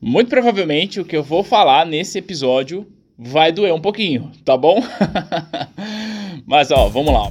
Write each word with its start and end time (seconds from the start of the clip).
Muito 0.00 0.30
provavelmente 0.30 0.98
o 0.98 1.04
que 1.04 1.14
eu 1.14 1.22
vou 1.22 1.44
falar 1.44 1.84
nesse 1.84 2.16
episódio 2.16 2.86
vai 3.18 3.52
doer 3.52 3.74
um 3.74 3.80
pouquinho, 3.80 4.32
tá 4.46 4.56
bom? 4.56 4.82
Mas 6.46 6.70
ó, 6.70 6.88
vamos 6.88 7.12
lá. 7.12 7.30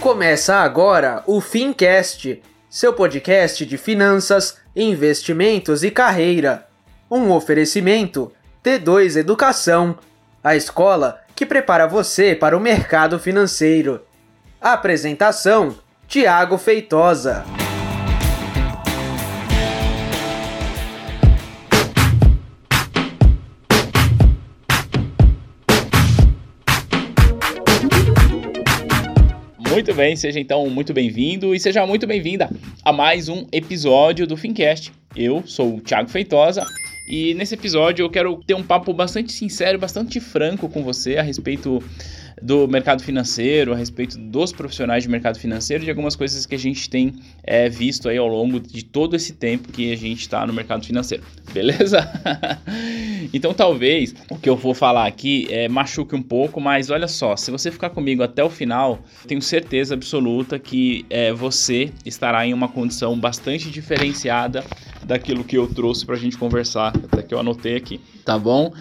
Começa 0.00 0.56
agora 0.56 1.22
o 1.26 1.38
Fincast, 1.38 2.40
seu 2.70 2.94
podcast 2.94 3.66
de 3.66 3.76
finanças, 3.76 4.56
investimentos 4.74 5.84
e 5.84 5.90
carreira. 5.90 6.66
Um 7.10 7.30
oferecimento 7.30 8.32
T2 8.64 9.16
Educação, 9.16 9.98
a 10.42 10.56
escola 10.56 11.20
que 11.36 11.44
prepara 11.44 11.86
você 11.86 12.34
para 12.34 12.56
o 12.56 12.60
mercado 12.60 13.18
financeiro. 13.18 14.00
Apresentação: 14.58 15.74
Tiago 16.08 16.56
Feitosa. 16.56 17.44
Muito 29.80 29.94
bem, 29.94 30.14
seja 30.14 30.38
então 30.38 30.68
muito 30.68 30.92
bem-vindo 30.92 31.54
e 31.54 31.58
seja 31.58 31.86
muito 31.86 32.06
bem-vinda 32.06 32.50
a 32.84 32.92
mais 32.92 33.30
um 33.30 33.46
episódio 33.50 34.26
do 34.26 34.36
Fincast. 34.36 34.92
Eu 35.16 35.42
sou 35.46 35.76
o 35.76 35.80
Thiago 35.80 36.10
Feitosa 36.10 36.66
e 37.08 37.32
nesse 37.32 37.54
episódio 37.54 38.04
eu 38.04 38.10
quero 38.10 38.36
ter 38.46 38.52
um 38.52 38.62
papo 38.62 38.92
bastante 38.92 39.32
sincero, 39.32 39.78
bastante 39.78 40.20
franco 40.20 40.68
com 40.68 40.82
você 40.82 41.16
a 41.16 41.22
respeito 41.22 41.82
do 42.42 42.68
mercado 42.68 43.02
financeiro, 43.02 43.72
a 43.72 43.76
respeito 43.76 44.18
dos 44.18 44.52
profissionais 44.52 45.02
de 45.02 45.08
mercado 45.08 45.38
financeiro, 45.38 45.82
de 45.82 45.88
algumas 45.88 46.14
coisas 46.14 46.44
que 46.44 46.54
a 46.54 46.58
gente 46.58 46.90
tem 46.90 47.14
é, 47.42 47.70
visto 47.70 48.06
aí 48.06 48.18
ao 48.18 48.28
longo 48.28 48.60
de 48.60 48.84
todo 48.84 49.16
esse 49.16 49.32
tempo 49.32 49.72
que 49.72 49.90
a 49.90 49.96
gente 49.96 50.20
está 50.20 50.46
no 50.46 50.52
mercado 50.52 50.84
financeiro, 50.84 51.24
beleza? 51.54 52.06
então 53.32 53.52
talvez 53.52 54.14
o 54.30 54.36
que 54.36 54.48
eu 54.48 54.56
vou 54.56 54.74
falar 54.74 55.06
aqui 55.06 55.46
é, 55.50 55.68
machuque 55.68 56.14
um 56.14 56.22
pouco, 56.22 56.60
mas 56.60 56.90
olha 56.90 57.08
só, 57.08 57.36
se 57.36 57.50
você 57.50 57.70
ficar 57.70 57.90
comigo 57.90 58.22
até 58.22 58.42
o 58.42 58.50
final, 58.50 59.00
tenho 59.26 59.42
certeza 59.42 59.94
absoluta 59.94 60.58
que 60.58 61.04
é, 61.10 61.32
você 61.32 61.90
estará 62.04 62.46
em 62.46 62.54
uma 62.54 62.68
condição 62.68 63.18
bastante 63.18 63.70
diferenciada 63.70 64.64
daquilo 65.04 65.44
que 65.44 65.56
eu 65.56 65.66
trouxe 65.66 66.04
para 66.04 66.14
a 66.14 66.18
gente 66.18 66.36
conversar, 66.36 66.92
até 66.96 67.22
que 67.22 67.34
eu 67.34 67.38
anotei 67.38 67.76
aqui, 67.76 68.00
tá 68.24 68.38
bom? 68.38 68.72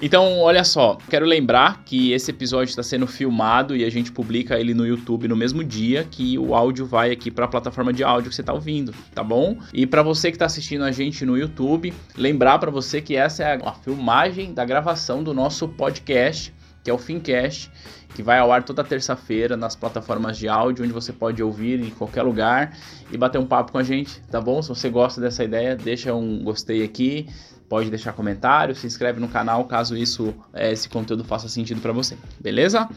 Então, 0.00 0.38
olha 0.38 0.62
só, 0.62 0.96
quero 1.10 1.26
lembrar 1.26 1.82
que 1.84 2.12
esse 2.12 2.30
episódio 2.30 2.70
está 2.70 2.84
sendo 2.84 3.06
filmado 3.06 3.74
e 3.74 3.84
a 3.84 3.90
gente 3.90 4.12
publica 4.12 4.58
ele 4.58 4.72
no 4.72 4.86
YouTube 4.86 5.26
no 5.26 5.34
mesmo 5.34 5.64
dia 5.64 6.06
que 6.08 6.38
o 6.38 6.54
áudio 6.54 6.86
vai 6.86 7.10
aqui 7.10 7.32
para 7.32 7.46
a 7.46 7.48
plataforma 7.48 7.92
de 7.92 8.04
áudio 8.04 8.28
que 8.28 8.34
você 8.36 8.42
está 8.42 8.52
ouvindo, 8.52 8.94
tá 9.12 9.24
bom? 9.24 9.58
E 9.74 9.86
para 9.86 10.02
você 10.02 10.30
que 10.30 10.36
está 10.36 10.46
assistindo 10.46 10.84
a 10.84 10.92
gente 10.92 11.26
no 11.26 11.36
YouTube, 11.36 11.92
lembrar 12.16 12.60
para 12.60 12.70
você 12.70 13.00
que 13.00 13.16
essa 13.16 13.42
é 13.42 13.60
a 13.60 13.72
filmagem 13.72 14.54
da 14.54 14.64
gravação 14.64 15.24
do 15.24 15.34
nosso 15.34 15.66
podcast, 15.68 16.52
que 16.88 16.90
é 16.90 16.94
o 16.94 16.96
Fincast, 16.96 17.70
que 18.14 18.22
vai 18.22 18.38
ao 18.38 18.50
ar 18.50 18.62
toda 18.62 18.82
terça-feira 18.82 19.58
nas 19.58 19.76
plataformas 19.76 20.38
de 20.38 20.48
áudio, 20.48 20.84
onde 20.84 20.92
você 20.94 21.12
pode 21.12 21.42
ouvir 21.42 21.78
em 21.78 21.90
qualquer 21.90 22.22
lugar 22.22 22.74
e 23.12 23.18
bater 23.18 23.36
um 23.38 23.44
papo 23.44 23.72
com 23.72 23.76
a 23.76 23.82
gente, 23.82 24.22
tá 24.30 24.40
bom? 24.40 24.62
Se 24.62 24.70
você 24.70 24.88
gosta 24.88 25.20
dessa 25.20 25.44
ideia, 25.44 25.76
deixa 25.76 26.14
um 26.14 26.42
gostei 26.42 26.82
aqui, 26.82 27.28
pode 27.68 27.90
deixar 27.90 28.14
comentário, 28.14 28.74
se 28.74 28.86
inscreve 28.86 29.20
no 29.20 29.28
canal 29.28 29.66
caso 29.66 29.94
isso 29.94 30.34
é, 30.54 30.72
esse 30.72 30.88
conteúdo 30.88 31.22
faça 31.24 31.46
sentido 31.48 31.82
para 31.82 31.92
você, 31.92 32.16
beleza? 32.40 32.88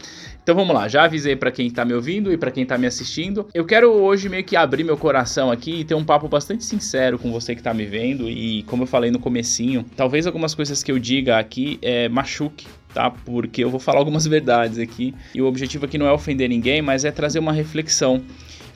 Então 0.42 0.56
vamos 0.56 0.74
lá, 0.74 0.88
já 0.88 1.04
avisei 1.04 1.36
para 1.36 1.52
quem 1.52 1.68
está 1.68 1.84
me 1.84 1.94
ouvindo 1.94 2.32
e 2.32 2.38
para 2.38 2.50
quem 2.50 2.64
está 2.64 2.78
me 2.78 2.88
assistindo. 2.88 3.46
Eu 3.54 3.66
quero 3.66 3.92
hoje 3.92 4.30
meio 4.30 4.46
que 4.46 4.56
abrir 4.56 4.86
meu 4.86 4.96
coração 4.96 5.52
aqui 5.52 5.82
e 5.82 5.84
ter 5.84 5.96
um 5.96 6.06
papo 6.06 6.30
bastante 6.30 6.64
sincero 6.64 7.20
com 7.20 7.30
você 7.30 7.54
que 7.54 7.60
está 7.60 7.74
me 7.74 7.86
vendo 7.86 8.30
e 8.30 8.64
como 8.64 8.84
eu 8.84 8.88
falei 8.88 9.12
no 9.12 9.20
comecinho, 9.20 9.86
talvez 9.98 10.26
algumas 10.26 10.56
coisas 10.56 10.82
que 10.82 10.92
eu 10.92 10.98
diga 10.98 11.38
aqui 11.38 11.78
é, 11.82 12.08
machuque 12.08 12.66
tá? 12.94 13.10
Porque 13.10 13.64
eu 13.64 13.70
vou 13.70 13.80
falar 13.80 14.00
algumas 14.00 14.26
verdades 14.26 14.80
aqui 14.80 15.14
e 15.34 15.42
o 15.42 15.46
objetivo 15.46 15.86
aqui 15.86 15.98
não 15.98 16.06
é 16.06 16.12
ofender 16.12 16.50
ninguém, 16.50 16.82
mas 16.82 17.06
é 17.06 17.12
trazer 17.12 17.40
uma 17.40 17.54
reflexão 17.54 18.24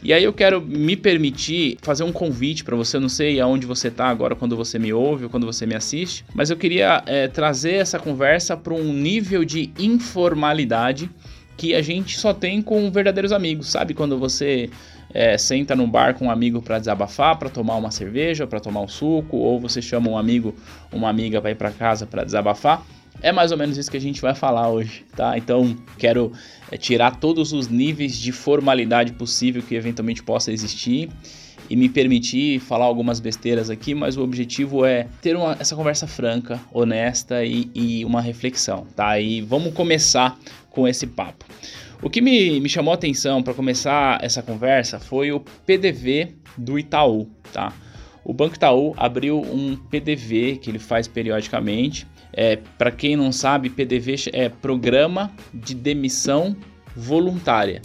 e 0.05 0.13
aí 0.13 0.23
eu 0.23 0.31
quero 0.31 0.61
me 0.61 0.95
permitir 0.95 1.79
fazer 1.81 2.03
um 2.03 2.11
convite 2.11 2.63
para 2.63 2.75
você, 2.75 2.97
eu 2.97 3.01
não 3.01 3.09
sei 3.09 3.39
aonde 3.39 3.65
você 3.65 3.87
está 3.87 4.07
agora 4.07 4.35
quando 4.35 4.55
você 4.55 4.77
me 4.77 4.93
ouve 4.93 5.23
ou 5.23 5.29
quando 5.31 5.47
você 5.47 5.65
me 5.65 5.73
assiste, 5.73 6.23
mas 6.31 6.51
eu 6.51 6.57
queria 6.57 7.01
é, 7.07 7.27
trazer 7.27 7.73
essa 7.73 7.97
conversa 7.97 8.55
para 8.55 8.71
um 8.71 8.93
nível 8.93 9.43
de 9.43 9.71
informalidade 9.79 11.09
que 11.57 11.73
a 11.73 11.81
gente 11.81 12.19
só 12.19 12.35
tem 12.35 12.61
com 12.61 12.91
verdadeiros 12.91 13.31
amigos, 13.31 13.71
sabe? 13.71 13.95
Quando 13.95 14.19
você 14.19 14.69
é, 15.11 15.39
senta 15.39 15.75
num 15.75 15.89
bar 15.89 16.13
com 16.13 16.25
um 16.25 16.29
amigo 16.29 16.61
para 16.61 16.77
desabafar, 16.77 17.39
para 17.39 17.49
tomar 17.49 17.75
uma 17.77 17.89
cerveja, 17.89 18.45
para 18.45 18.59
tomar 18.59 18.81
um 18.81 18.87
suco, 18.87 19.37
ou 19.37 19.59
você 19.59 19.81
chama 19.81 20.07
um 20.07 20.17
amigo, 20.19 20.53
uma 20.91 21.09
amiga 21.09 21.41
para 21.41 21.49
ir 21.49 21.55
para 21.55 21.71
casa 21.71 22.05
para 22.05 22.23
desabafar. 22.23 22.85
É 23.21 23.31
mais 23.31 23.51
ou 23.51 23.57
menos 23.57 23.77
isso 23.77 23.89
que 23.89 23.97
a 23.97 24.01
gente 24.01 24.21
vai 24.21 24.35
falar 24.35 24.69
hoje, 24.69 25.05
tá? 25.15 25.37
Então, 25.37 25.75
quero 25.97 26.31
é, 26.71 26.77
tirar 26.77 27.19
todos 27.19 27.53
os 27.53 27.67
níveis 27.67 28.17
de 28.17 28.31
formalidade 28.31 29.13
possível 29.13 29.63
que 29.63 29.75
eventualmente 29.75 30.21
possa 30.21 30.51
existir 30.51 31.09
e 31.69 31.75
me 31.75 31.89
permitir 31.89 32.59
falar 32.59 32.85
algumas 32.85 33.19
besteiras 33.19 33.69
aqui, 33.69 33.95
mas 33.95 34.17
o 34.17 34.23
objetivo 34.23 34.85
é 34.85 35.07
ter 35.21 35.35
uma, 35.35 35.57
essa 35.59 35.75
conversa 35.75 36.05
franca, 36.05 36.59
honesta 36.71 37.43
e, 37.43 37.69
e, 37.73 38.05
uma 38.05 38.21
reflexão, 38.21 38.85
tá? 38.95 39.19
E 39.19 39.41
vamos 39.41 39.73
começar 39.73 40.37
com 40.69 40.87
esse 40.87 41.07
papo. 41.07 41.45
O 42.03 42.09
que 42.09 42.21
me, 42.21 42.59
me 42.59 42.69
chamou 42.69 42.91
a 42.91 42.95
atenção 42.95 43.41
para 43.41 43.53
começar 43.53 44.23
essa 44.23 44.43
conversa 44.43 44.99
foi 44.99 45.31
o 45.31 45.39
PDV 45.65 46.35
do 46.57 46.77
Itaú, 46.77 47.27
tá? 47.51 47.73
O 48.23 48.33
Banco 48.33 48.55
Itaú 48.55 48.93
abriu 48.97 49.39
um 49.39 49.75
PDV 49.75 50.57
que 50.57 50.69
ele 50.69 50.79
faz 50.79 51.07
periodicamente 51.07 52.07
é, 52.35 52.57
Para 52.77 52.91
quem 52.91 53.15
não 53.15 53.31
sabe, 53.31 53.69
PDV 53.69 54.15
é 54.33 54.49
Programa 54.49 55.31
de 55.53 55.73
Demissão 55.73 56.55
Voluntária. 56.95 57.81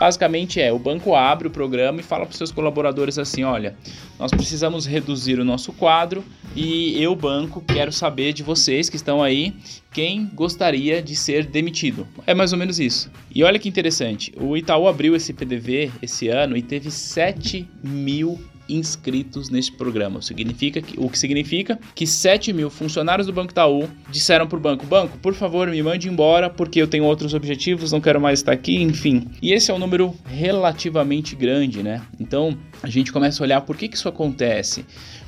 Basicamente 0.00 0.58
é, 0.58 0.72
o 0.72 0.78
banco 0.78 1.14
abre 1.14 1.46
o 1.46 1.50
programa 1.50 2.00
e 2.00 2.02
fala 2.02 2.24
para 2.24 2.30
os 2.30 2.38
seus 2.38 2.50
colaboradores 2.50 3.18
assim, 3.18 3.44
olha, 3.44 3.76
nós 4.18 4.30
precisamos 4.30 4.86
reduzir 4.86 5.38
o 5.38 5.44
nosso 5.44 5.74
quadro 5.74 6.24
e 6.56 7.00
eu, 7.02 7.14
banco, 7.14 7.60
quero 7.60 7.92
saber 7.92 8.32
de 8.32 8.42
vocês 8.42 8.88
que 8.88 8.96
estão 8.96 9.22
aí 9.22 9.54
quem 9.92 10.24
gostaria 10.32 11.02
de 11.02 11.14
ser 11.14 11.44
demitido. 11.44 12.08
É 12.26 12.32
mais 12.32 12.50
ou 12.54 12.58
menos 12.58 12.80
isso. 12.80 13.10
E 13.34 13.44
olha 13.44 13.58
que 13.58 13.68
interessante, 13.68 14.32
o 14.40 14.56
Itaú 14.56 14.88
abriu 14.88 15.14
esse 15.14 15.34
PDV 15.34 15.92
esse 16.00 16.28
ano 16.28 16.56
e 16.56 16.62
teve 16.62 16.90
7 16.90 17.68
mil 17.84 18.40
inscritos 18.74 19.50
neste 19.50 19.72
programa. 19.72 20.22
Significa 20.22 20.80
que, 20.80 20.98
o 20.98 21.08
que 21.08 21.18
significa 21.18 21.78
que 21.94 22.06
7 22.06 22.52
mil 22.52 22.70
funcionários 22.70 23.26
do 23.26 23.32
Banco 23.32 23.52
Itaú 23.52 23.88
disseram 24.10 24.46
para 24.46 24.56
o 24.56 24.60
banco: 24.60 24.86
Banco, 24.86 25.18
por 25.18 25.34
favor, 25.34 25.68
me 25.68 25.82
mande 25.82 26.08
embora 26.08 26.48
porque 26.48 26.80
eu 26.80 26.86
tenho 26.86 27.04
outros 27.04 27.34
objetivos, 27.34 27.92
não 27.92 28.00
quero 28.00 28.20
mais 28.20 28.40
estar 28.40 28.52
aqui, 28.52 28.76
enfim. 28.76 29.28
E 29.42 29.52
esse 29.52 29.70
é 29.70 29.74
um 29.74 29.78
número 29.78 30.14
relativamente 30.26 31.34
grande, 31.34 31.82
né? 31.82 32.02
Então 32.18 32.56
a 32.82 32.88
gente 32.88 33.12
começa 33.12 33.42
a 33.42 33.44
olhar 33.44 33.60
por 33.62 33.76
que, 33.76 33.88
que 33.88 33.96
isso 33.96 34.08
acontece. 34.08 34.84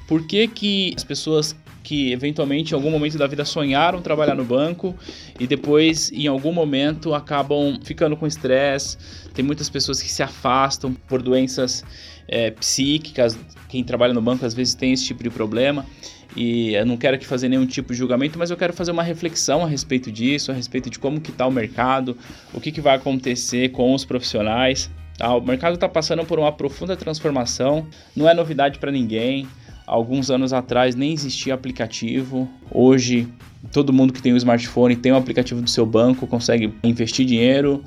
Por 0.07 0.27
que, 0.27 0.47
que 0.49 0.93
as 0.97 1.05
pessoas 1.05 1.57
que 1.83 2.13
eventualmente 2.13 2.73
em 2.73 2.75
algum 2.75 2.91
momento 2.91 3.19
da 3.19 3.27
vida 3.27 3.45
sonharam 3.45 4.01
trabalhar 4.01 4.35
no 4.35 4.45
banco 4.45 4.95
e 5.39 5.47
depois 5.47 6.11
em 6.13 6.27
algum 6.27 6.53
momento 6.53 7.15
acabam 7.15 7.79
ficando 7.83 8.17
com 8.17 8.27
estresse. 8.27 8.97
Tem 9.35 9.45
muitas 9.45 9.69
pessoas 9.69 10.01
que 10.01 10.11
se 10.11 10.23
afastam 10.23 10.95
por 10.95 11.23
doenças 11.23 11.85
é, 12.29 12.51
psíquicas, 12.51 13.39
quem 13.69 13.83
trabalha 13.83 14.13
no 14.13 14.23
banco 14.23 14.45
às 14.45 14.55
vezes 14.55 14.75
tem 14.75 14.93
esse 14.93 15.05
tipo 15.05 15.23
de 15.23 15.31
problema. 15.31 15.87
E 16.35 16.75
eu 16.75 16.87
não 16.87 16.97
quero 16.97 17.17
aqui 17.17 17.27
fazer 17.27 17.49
nenhum 17.49 17.67
tipo 17.67 17.93
de 17.93 17.99
julgamento, 17.99 18.39
mas 18.39 18.51
eu 18.51 18.57
quero 18.57 18.73
fazer 18.73 18.91
uma 18.91 19.03
reflexão 19.03 19.63
a 19.63 19.67
respeito 19.67 20.11
disso, 20.11 20.51
a 20.51 20.55
respeito 20.55 20.89
de 20.89 20.99
como 20.99 21.21
que 21.21 21.31
está 21.31 21.47
o 21.47 21.51
mercado, 21.51 22.17
o 22.55 22.61
que, 22.61 22.73
que 22.73 22.81
vai 22.81 22.97
acontecer 22.97 23.71
com 23.71 23.95
os 23.95 24.05
profissionais. 24.05 24.91
Tá? 25.19 25.35
O 25.35 25.43
mercado 25.43 25.75
está 25.75 25.89
passando 25.89 26.25
por 26.25 26.39
uma 26.39 26.51
profunda 26.51 26.97
transformação, 26.97 27.87
não 28.17 28.29
é 28.29 28.35
novidade 28.35 28.79
para 28.79 28.91
ninguém. 28.91 29.47
Alguns 29.87 30.31
anos 30.31 30.53
atrás 30.53 30.95
nem 30.95 31.13
existia 31.13 31.53
aplicativo. 31.53 32.49
Hoje, 32.71 33.29
todo 33.71 33.93
mundo 33.93 34.13
que 34.13 34.23
tem 34.23 34.33
um 34.33 34.37
smartphone 34.37 34.97
tem 34.97 35.13
um 35.13 35.17
aplicativo 35.17 35.61
do 35.61 35.69
seu 35.69 35.85
banco, 35.85 36.27
consegue 36.27 36.73
investir 36.83 37.27
dinheiro, 37.27 37.85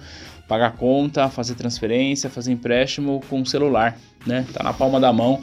pagar 0.47 0.73
conta, 0.73 1.29
fazer 1.29 1.55
transferência, 1.55 2.29
fazer 2.29 2.51
empréstimo 2.51 3.21
com 3.29 3.41
o 3.41 3.45
celular, 3.45 3.97
né? 4.25 4.45
Tá 4.53 4.63
na 4.63 4.73
palma 4.73 4.99
da 4.99 5.11
mão. 5.11 5.41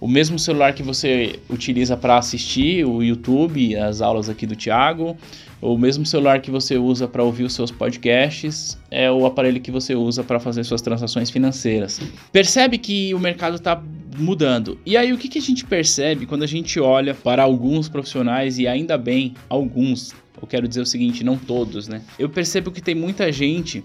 O 0.00 0.08
mesmo 0.08 0.36
celular 0.36 0.74
que 0.74 0.82
você 0.82 1.38
utiliza 1.48 1.96
para 1.96 2.18
assistir 2.18 2.84
o 2.84 3.04
YouTube, 3.04 3.76
as 3.76 4.00
aulas 4.00 4.28
aqui 4.28 4.44
do 4.44 4.56
Thiago, 4.56 5.16
o 5.60 5.78
mesmo 5.78 6.04
celular 6.04 6.40
que 6.40 6.50
você 6.50 6.76
usa 6.76 7.06
para 7.06 7.22
ouvir 7.22 7.44
os 7.44 7.52
seus 7.52 7.70
podcasts, 7.70 8.76
é 8.90 9.08
o 9.08 9.24
aparelho 9.24 9.60
que 9.60 9.70
você 9.70 9.94
usa 9.94 10.24
para 10.24 10.40
fazer 10.40 10.64
suas 10.64 10.82
transações 10.82 11.30
financeiras. 11.30 12.00
Percebe 12.32 12.78
que 12.78 13.14
o 13.14 13.18
mercado 13.20 13.54
está 13.54 13.80
mudando. 14.18 14.76
E 14.84 14.96
aí, 14.96 15.12
o 15.12 15.18
que, 15.18 15.28
que 15.28 15.38
a 15.38 15.42
gente 15.42 15.64
percebe 15.64 16.26
quando 16.26 16.42
a 16.42 16.48
gente 16.48 16.80
olha 16.80 17.14
para 17.14 17.44
alguns 17.44 17.88
profissionais, 17.88 18.58
e 18.58 18.66
ainda 18.66 18.98
bem, 18.98 19.34
alguns, 19.48 20.12
eu 20.40 20.48
quero 20.48 20.66
dizer 20.66 20.80
o 20.80 20.86
seguinte, 20.86 21.22
não 21.22 21.38
todos, 21.38 21.86
né? 21.86 22.02
Eu 22.18 22.28
percebo 22.28 22.72
que 22.72 22.82
tem 22.82 22.96
muita 22.96 23.30
gente 23.30 23.84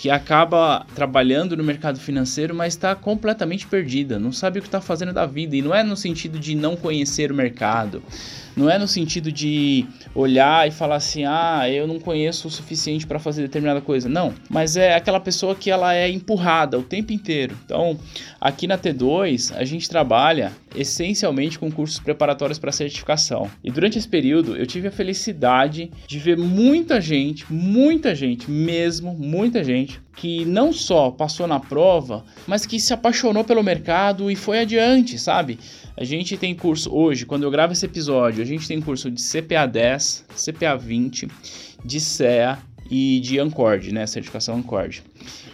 que 0.00 0.08
acaba 0.08 0.86
trabalhando 0.94 1.54
no 1.54 1.62
mercado 1.62 2.00
financeiro, 2.00 2.54
mas 2.54 2.72
está 2.72 2.94
completamente 2.94 3.66
perdida, 3.66 4.18
não 4.18 4.32
sabe 4.32 4.58
o 4.58 4.62
que 4.62 4.68
está 4.68 4.80
fazendo 4.80 5.12
da 5.12 5.26
vida. 5.26 5.54
E 5.54 5.60
não 5.60 5.74
é 5.74 5.82
no 5.82 5.94
sentido 5.94 6.38
de 6.38 6.54
não 6.54 6.74
conhecer 6.74 7.30
o 7.30 7.34
mercado, 7.34 8.02
não 8.56 8.70
é 8.70 8.78
no 8.78 8.88
sentido 8.88 9.30
de 9.30 9.86
olhar 10.14 10.66
e 10.66 10.70
falar 10.70 10.96
assim, 10.96 11.24
ah, 11.24 11.68
eu 11.68 11.86
não 11.86 11.98
conheço 11.98 12.48
o 12.48 12.50
suficiente 12.50 13.06
para 13.06 13.18
fazer 13.18 13.42
determinada 13.42 13.80
coisa. 13.80 14.08
Não, 14.08 14.34
mas 14.48 14.76
é 14.76 14.94
aquela 14.94 15.20
pessoa 15.20 15.54
que 15.54 15.70
ela 15.70 15.94
é 15.94 16.08
empurrada 16.08 16.78
o 16.78 16.82
tempo 16.82 17.12
inteiro. 17.12 17.56
Então, 17.64 17.98
aqui 18.40 18.66
na 18.66 18.78
T2, 18.78 19.54
a 19.56 19.64
gente 19.64 19.88
trabalha 19.88 20.52
essencialmente 20.74 21.58
com 21.58 21.70
cursos 21.70 21.98
preparatórios 21.98 22.58
para 22.58 22.72
certificação. 22.72 23.50
E 23.62 23.70
durante 23.70 23.98
esse 23.98 24.08
período, 24.08 24.56
eu 24.56 24.66
tive 24.66 24.88
a 24.88 24.92
felicidade 24.92 25.90
de 26.06 26.18
ver 26.18 26.36
muita 26.36 27.00
gente, 27.00 27.50
muita 27.52 28.14
gente 28.14 28.50
mesmo, 28.50 29.14
muita 29.14 29.64
gente 29.64 30.00
que 30.16 30.44
não 30.44 30.72
só 30.72 31.10
passou 31.10 31.46
na 31.46 31.58
prova, 31.58 32.24
mas 32.46 32.66
que 32.66 32.78
se 32.78 32.92
apaixonou 32.92 33.42
pelo 33.42 33.62
mercado 33.62 34.30
e 34.30 34.36
foi 34.36 34.60
adiante, 34.60 35.18
sabe? 35.18 35.58
A 35.96 36.04
gente 36.04 36.36
tem 36.36 36.54
curso 36.54 36.94
hoje, 36.94 37.26
quando 37.26 37.42
eu 37.42 37.50
gravo 37.50 37.72
esse 37.72 37.84
episódio, 37.86 38.39
a 38.40 38.44
gente 38.44 38.66
tem 38.66 38.80
curso 38.80 39.10
de 39.10 39.20
CPA 39.22 39.66
10, 39.66 40.24
CPA 40.34 40.76
20, 40.76 41.28
de 41.84 42.00
CEA 42.00 42.58
e 42.90 43.20
de 43.20 43.38
Ancord, 43.38 43.92
né, 43.92 44.06
certificação 44.06 44.56
Ancord. 44.56 45.02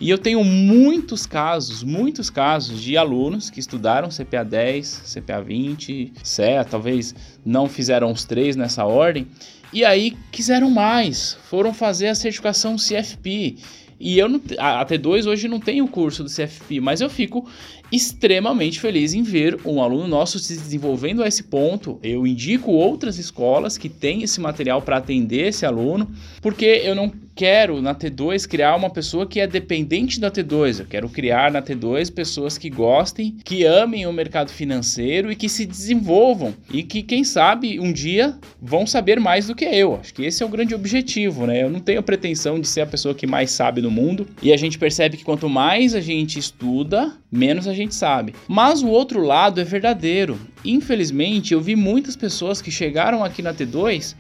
E 0.01 0.09
eu 0.09 0.17
tenho 0.17 0.43
muitos 0.43 1.27
casos, 1.27 1.83
muitos 1.83 2.31
casos 2.31 2.81
de 2.81 2.97
alunos 2.97 3.51
que 3.51 3.61
estudaram 3.61 4.09
CPA 4.09 4.45
10, 4.45 5.03
CPA 5.15 5.43
20, 5.43 6.13
CEA, 6.23 6.65
talvez 6.65 7.15
não 7.45 7.69
fizeram 7.69 8.11
os 8.11 8.25
três 8.25 8.57
nessa 8.57 8.85
ordem, 8.85 9.27
e 9.73 9.85
aí 9.85 10.17
quiseram 10.33 10.71
mais, 10.71 11.37
foram 11.51 11.75
fazer 11.75 12.09
a 12.09 12.15
certificação 12.15 12.77
CFP 12.77 13.57
e 13.99 14.19
eu 14.19 14.29
não, 14.29 14.41
a 14.59 14.85
T2 14.85 15.27
hoje 15.27 15.49
não 15.49 15.59
tem 15.59 15.81
o 15.81 15.89
curso 15.89 16.23
do 16.23 16.31
CFP, 16.31 16.81
mas 16.81 17.01
eu 17.01 17.09
fico 17.09 17.49
extremamente 17.91 18.81
feliz 18.81 19.15
em 19.15 19.23
ver 19.23 19.59
um 19.65 19.83
aluno 19.83 20.09
nosso 20.09 20.39
se 20.39 20.57
desenvolvendo 20.57 21.23
a 21.23 21.29
esse 21.29 21.45
ponto. 21.45 21.99
Eu 22.03 22.27
indico 22.27 22.71
outras 22.71 23.19
escolas 23.19 23.79
que 23.79 23.89
têm 23.89 24.23
esse 24.23 24.41
material 24.41 24.83
para 24.83 24.97
atender 24.97 25.49
esse 25.49 25.65
aluno, 25.65 26.11
porque 26.41 26.83
eu 26.85 26.95
não 26.95 27.13
quero 27.37 27.83
na 27.83 27.95
T2 27.95 28.49
criar 28.49 28.75
uma 28.75 28.89
pessoa 28.89 29.27
que 29.27 29.39
é 29.39 29.47
dependente 29.47 30.19
da 30.19 30.31
T2. 30.31 30.81
Eu 30.81 30.87
quero 30.87 31.09
criar 31.09 31.53
na 31.53 31.61
T2 31.61 32.13
pessoas 32.13 32.57
que 32.57 32.71
gostem, 32.71 33.37
que 33.45 33.65
amem 33.65 34.07
o 34.07 34.13
mercado 34.13 34.51
financeiro 34.51 35.31
e 35.31 35.37
que 35.37 35.49
se 35.49 35.67
desenvolvam 35.67 36.55
e 36.73 36.83
que, 36.83 37.03
quem 37.03 37.23
sabe, 37.23 37.79
um 37.79 37.93
dia 37.93 38.39
vão 38.61 38.87
saber 38.87 39.21
mais 39.21 39.47
do 39.47 39.55
que 39.55 39.67
eu. 39.67 39.97
Acho 39.97 40.15
que 40.15 40.25
esse 40.25 40.43
é 40.43 40.47
o 40.47 40.49
grande 40.49 40.75
objetivo, 40.75 41.47
né? 41.47 41.63
Eu 41.63 41.71
não 41.71 41.81
tenho 41.81 42.03
pretensão 42.03 42.59
de 42.59 42.67
ser 42.67 42.81
a 42.81 42.87
pessoa 42.87 43.15
que 43.15 43.27
mais 43.27 43.51
sabe 43.51 43.83
no 43.83 43.91
mundo 43.91 44.27
e 44.43 44.53
a 44.53 44.57
gente 44.57 44.79
percebe 44.79 45.19
que 45.19 45.25
quanto 45.25 45.49
mais 45.49 45.95
a 45.95 46.01
gente 46.01 46.39
estuda, 46.39 47.13
menos 47.31 47.69
a 47.69 47.75
gente 47.77 47.95
sabe. 47.95 48.35
Mas 48.49 48.83
o 48.83 48.89
outro 48.89 49.23
lado 49.23 49.61
é 49.61 49.65
verdadeiro. 49.65 50.39
Infelizmente, 50.65 51.55
eu 51.55 51.61
vi 51.61 51.77
muitas 51.77 52.17
pessoas 52.17 52.61
que 52.61 52.71
chegaram 52.71 53.23
aqui 53.23 53.43
na 53.43 53.55
T2 53.55 54.15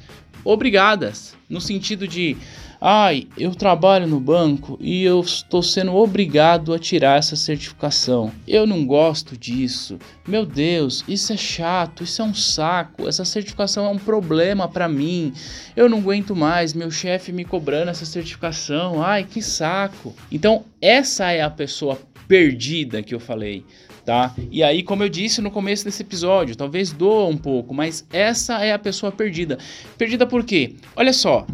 obrigadas, 0.44 1.34
no 1.48 1.60
sentido 1.60 2.06
de 2.06 2.36
Ai, 2.80 3.26
eu 3.38 3.54
trabalho 3.54 4.06
no 4.06 4.20
banco 4.20 4.76
e 4.80 5.02
eu 5.02 5.20
estou 5.20 5.62
sendo 5.62 5.94
obrigado 5.94 6.74
a 6.74 6.78
tirar 6.78 7.18
essa 7.18 7.34
certificação. 7.34 8.30
Eu 8.46 8.66
não 8.66 8.84
gosto 8.84 9.36
disso. 9.36 9.98
Meu 10.28 10.44
Deus, 10.44 11.02
isso 11.08 11.32
é 11.32 11.36
chato, 11.38 12.04
isso 12.04 12.20
é 12.20 12.24
um 12.24 12.34
saco. 12.34 13.08
Essa 13.08 13.24
certificação 13.24 13.86
é 13.86 13.88
um 13.88 13.98
problema 13.98 14.68
para 14.68 14.88
mim. 14.88 15.32
Eu 15.74 15.88
não 15.88 15.98
aguento 15.98 16.36
mais 16.36 16.74
meu 16.74 16.90
chefe 16.90 17.32
me 17.32 17.46
cobrando 17.46 17.90
essa 17.90 18.04
certificação. 18.04 19.02
Ai, 19.02 19.24
que 19.24 19.40
saco. 19.40 20.14
Então, 20.30 20.64
essa 20.80 21.32
é 21.32 21.40
a 21.40 21.50
pessoa 21.50 21.98
perdida 22.28 23.02
que 23.02 23.14
eu 23.14 23.20
falei. 23.20 23.64
Tá? 24.04 24.32
E 24.52 24.62
aí, 24.62 24.84
como 24.84 25.02
eu 25.02 25.08
disse 25.08 25.40
no 25.40 25.50
começo 25.50 25.84
desse 25.84 26.02
episódio, 26.02 26.54
talvez 26.54 26.92
doa 26.92 27.26
um 27.26 27.36
pouco, 27.36 27.74
mas 27.74 28.06
essa 28.12 28.64
é 28.64 28.72
a 28.72 28.78
pessoa 28.78 29.10
perdida. 29.10 29.58
Perdida 29.98 30.24
por 30.24 30.44
quê? 30.44 30.76
Olha 30.94 31.12
só, 31.12 31.44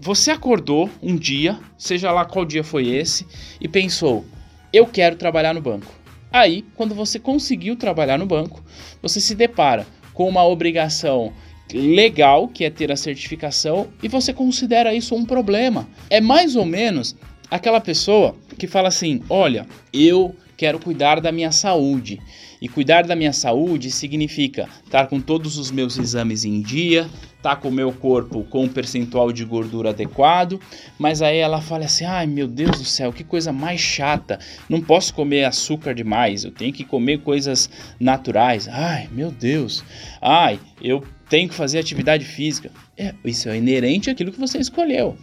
você 0.00 0.32
acordou 0.32 0.90
um 1.00 1.14
dia, 1.14 1.58
seja 1.78 2.10
lá 2.10 2.24
qual 2.24 2.44
dia 2.44 2.64
foi 2.64 2.88
esse, 2.88 3.24
e 3.60 3.68
pensou: 3.68 4.24
eu 4.72 4.86
quero 4.86 5.14
trabalhar 5.14 5.54
no 5.54 5.60
banco. 5.60 5.92
Aí, 6.32 6.64
quando 6.74 6.94
você 6.94 7.18
conseguiu 7.18 7.76
trabalhar 7.76 8.18
no 8.18 8.26
banco, 8.26 8.62
você 9.02 9.20
se 9.20 9.34
depara 9.34 9.86
com 10.12 10.28
uma 10.28 10.44
obrigação 10.44 11.32
legal, 11.72 12.48
que 12.48 12.64
é 12.64 12.70
ter 12.70 12.90
a 12.90 12.96
certificação, 12.96 13.88
e 14.02 14.08
você 14.08 14.32
considera 14.32 14.94
isso 14.94 15.14
um 15.14 15.24
problema. 15.24 15.88
É 16.08 16.20
mais 16.20 16.56
ou 16.56 16.64
menos 16.64 17.16
aquela 17.50 17.80
pessoa 17.80 18.36
que 18.58 18.66
fala 18.66 18.88
assim: 18.88 19.22
olha, 19.28 19.66
eu 19.92 20.34
quero 20.56 20.78
cuidar 20.78 21.20
da 21.20 21.32
minha 21.32 21.50
saúde. 21.50 22.20
E 22.62 22.68
cuidar 22.68 23.04
da 23.04 23.16
minha 23.16 23.32
saúde 23.32 23.90
significa 23.90 24.68
estar 24.84 25.06
com 25.06 25.18
todos 25.18 25.56
os 25.56 25.70
meus 25.70 25.96
exames 25.96 26.44
em 26.44 26.60
dia, 26.60 27.08
tá 27.42 27.56
com 27.56 27.68
o 27.68 27.72
meu 27.72 27.92
corpo 27.92 28.44
com 28.44 28.64
um 28.64 28.68
percentual 28.68 29.32
de 29.32 29.44
gordura 29.44 29.90
adequado, 29.90 30.60
mas 30.98 31.22
aí 31.22 31.38
ela 31.38 31.60
fala 31.60 31.84
assim: 31.84 32.04
"Ai, 32.04 32.26
meu 32.26 32.46
Deus 32.46 32.78
do 32.78 32.84
céu, 32.84 33.12
que 33.12 33.24
coisa 33.24 33.52
mais 33.52 33.80
chata. 33.80 34.38
Não 34.68 34.80
posso 34.80 35.14
comer 35.14 35.44
açúcar 35.44 35.94
demais, 35.94 36.44
eu 36.44 36.50
tenho 36.50 36.72
que 36.72 36.84
comer 36.84 37.20
coisas 37.20 37.70
naturais. 37.98 38.68
Ai, 38.68 39.08
meu 39.12 39.30
Deus. 39.30 39.84
Ai, 40.20 40.58
eu 40.80 41.02
tenho 41.28 41.48
que 41.48 41.54
fazer 41.54 41.78
atividade 41.78 42.24
física. 42.24 42.70
É, 42.98 43.14
isso 43.24 43.48
é 43.48 43.56
inerente 43.56 44.10
àquilo 44.10 44.32
que 44.32 44.40
você 44.40 44.58
escolheu. 44.58 45.16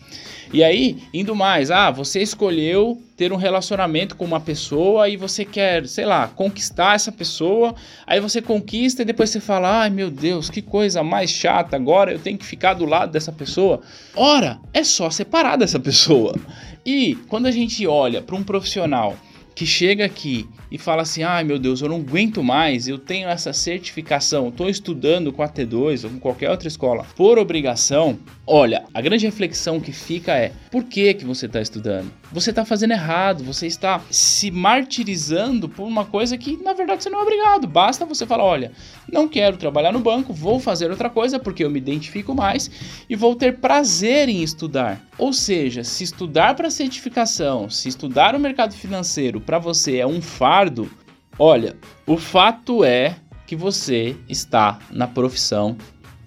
E 0.53 0.63
aí, 0.63 0.97
indo 1.13 1.35
mais, 1.35 1.69
ah, 1.69 1.91
você 1.91 2.21
escolheu 2.21 3.01
ter 3.17 3.33
um 3.33 3.35
relacionamento 3.35 4.15
com 4.15 4.23
uma 4.23 4.39
pessoa 4.39 5.09
e 5.09 5.17
você 5.17 5.43
quer, 5.43 5.85
sei 5.87 6.05
lá, 6.05 6.27
conquistar 6.27 6.95
essa 6.95 7.11
pessoa, 7.11 7.75
aí 8.05 8.21
você 8.21 8.41
conquista 8.41 9.01
e 9.01 9.05
depois 9.05 9.29
você 9.29 9.41
fala: 9.41 9.81
ai 9.81 9.89
meu 9.89 10.09
Deus, 10.09 10.49
que 10.49 10.61
coisa 10.61 11.03
mais 11.03 11.29
chata, 11.29 11.75
agora 11.75 12.06
eu 12.11 12.19
tenho 12.19 12.37
que 12.37 12.45
ficar 12.45 12.73
do 12.73 12.85
lado 12.85 13.11
dessa 13.11 13.31
pessoa. 13.31 13.81
Ora, 14.15 14.59
é 14.73 14.83
só 14.83 15.09
separar 15.09 15.57
dessa 15.57 15.79
pessoa. 15.79 16.35
E 16.85 17.15
quando 17.27 17.47
a 17.47 17.51
gente 17.51 17.85
olha 17.85 18.21
para 18.21 18.35
um 18.35 18.43
profissional 18.43 19.15
que 19.57 19.65
chega 19.65 20.05
aqui 20.05 20.47
e 20.71 20.77
fala 20.77 21.01
assim: 21.01 21.23
ai 21.23 21.43
meu 21.43 21.57
Deus, 21.57 21.81
eu 21.81 21.89
não 21.89 21.97
aguento 21.97 22.43
mais, 22.43 22.87
eu 22.87 22.99
tenho 22.99 23.27
essa 23.27 23.51
certificação, 23.51 24.49
estou 24.49 24.69
estudando 24.69 25.33
com 25.33 25.41
a 25.41 25.49
T2 25.49 26.03
ou 26.03 26.11
com 26.11 26.19
qualquer 26.19 26.51
outra 26.51 26.67
escola 26.67 27.03
por 27.15 27.39
obrigação. 27.39 28.19
Olha, 28.45 28.85
a 28.93 29.01
grande 29.01 29.25
reflexão 29.25 29.79
que 29.79 29.91
fica 29.91 30.33
é: 30.33 30.51
por 30.69 30.83
que, 30.83 31.13
que 31.15 31.25
você 31.25 31.47
está 31.47 31.59
estudando? 31.59 32.11
Você 32.31 32.49
está 32.49 32.65
fazendo 32.65 32.91
errado, 32.91 33.43
você 33.43 33.67
está 33.67 34.01
se 34.11 34.51
martirizando 34.51 35.69
por 35.69 35.83
uma 35.83 36.05
coisa 36.05 36.37
que 36.37 36.57
na 36.61 36.73
verdade 36.73 37.03
você 37.03 37.09
não 37.09 37.19
é 37.19 37.23
obrigado. 37.23 37.67
Basta 37.67 38.05
você 38.05 38.25
falar: 38.25 38.43
olha, 38.43 38.71
não 39.11 39.27
quero 39.27 39.57
trabalhar 39.57 39.91
no 39.91 39.99
banco, 39.99 40.33
vou 40.33 40.59
fazer 40.59 40.91
outra 40.91 41.09
coisa 41.09 41.39
porque 41.39 41.63
eu 41.63 41.69
me 41.69 41.79
identifico 41.79 42.35
mais 42.35 42.69
e 43.09 43.15
vou 43.15 43.35
ter 43.35 43.59
prazer 43.59 44.27
em 44.27 44.43
estudar. 44.43 45.01
Ou 45.17 45.31
seja, 45.31 45.83
se 45.83 46.03
estudar 46.03 46.55
para 46.55 46.69
certificação, 46.69 47.69
se 47.69 47.87
estudar 47.87 48.35
o 48.35 48.39
mercado 48.39 48.73
financeiro 48.73 49.39
para 49.39 49.57
você 49.57 49.97
é 49.97 50.07
um 50.07 50.21
fardo, 50.21 50.91
olha, 51.39 51.77
o 52.05 52.17
fato 52.17 52.83
é 52.83 53.15
que 53.45 53.55
você 53.55 54.17
está 54.27 54.79
na 54.91 55.07
profissão 55.07 55.77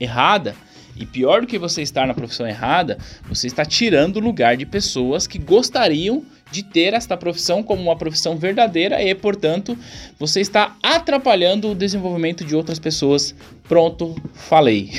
errada. 0.00 0.56
E 1.00 1.06
pior 1.06 1.40
do 1.40 1.46
que 1.46 1.58
você 1.58 1.80
estar 1.80 2.06
na 2.06 2.12
profissão 2.12 2.46
errada, 2.46 2.98
você 3.26 3.46
está 3.46 3.64
tirando 3.64 4.18
o 4.18 4.20
lugar 4.20 4.54
de 4.54 4.66
pessoas 4.66 5.26
que 5.26 5.38
gostariam 5.38 6.22
de 6.50 6.62
ter 6.62 6.92
esta 6.92 7.16
profissão 7.16 7.62
como 7.62 7.82
uma 7.82 7.96
profissão 7.96 8.36
verdadeira 8.36 9.02
e, 9.02 9.14
portanto, 9.14 9.78
você 10.18 10.42
está 10.42 10.76
atrapalhando 10.82 11.70
o 11.70 11.74
desenvolvimento 11.74 12.44
de 12.44 12.54
outras 12.54 12.78
pessoas. 12.78 13.34
Pronto, 13.66 14.14
falei. 14.34 14.90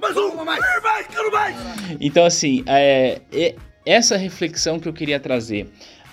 mais 0.00 0.16
uma, 0.16 0.42
mais, 0.42 0.64
mais, 0.82 1.06
quero 1.06 1.30
mais. 1.30 1.56
Então, 2.00 2.24
assim, 2.24 2.64
é, 2.66 3.20
é 3.30 3.54
essa 3.84 4.16
reflexão 4.16 4.80
que 4.80 4.88
eu 4.88 4.92
queria 4.94 5.20
trazer. 5.20 5.70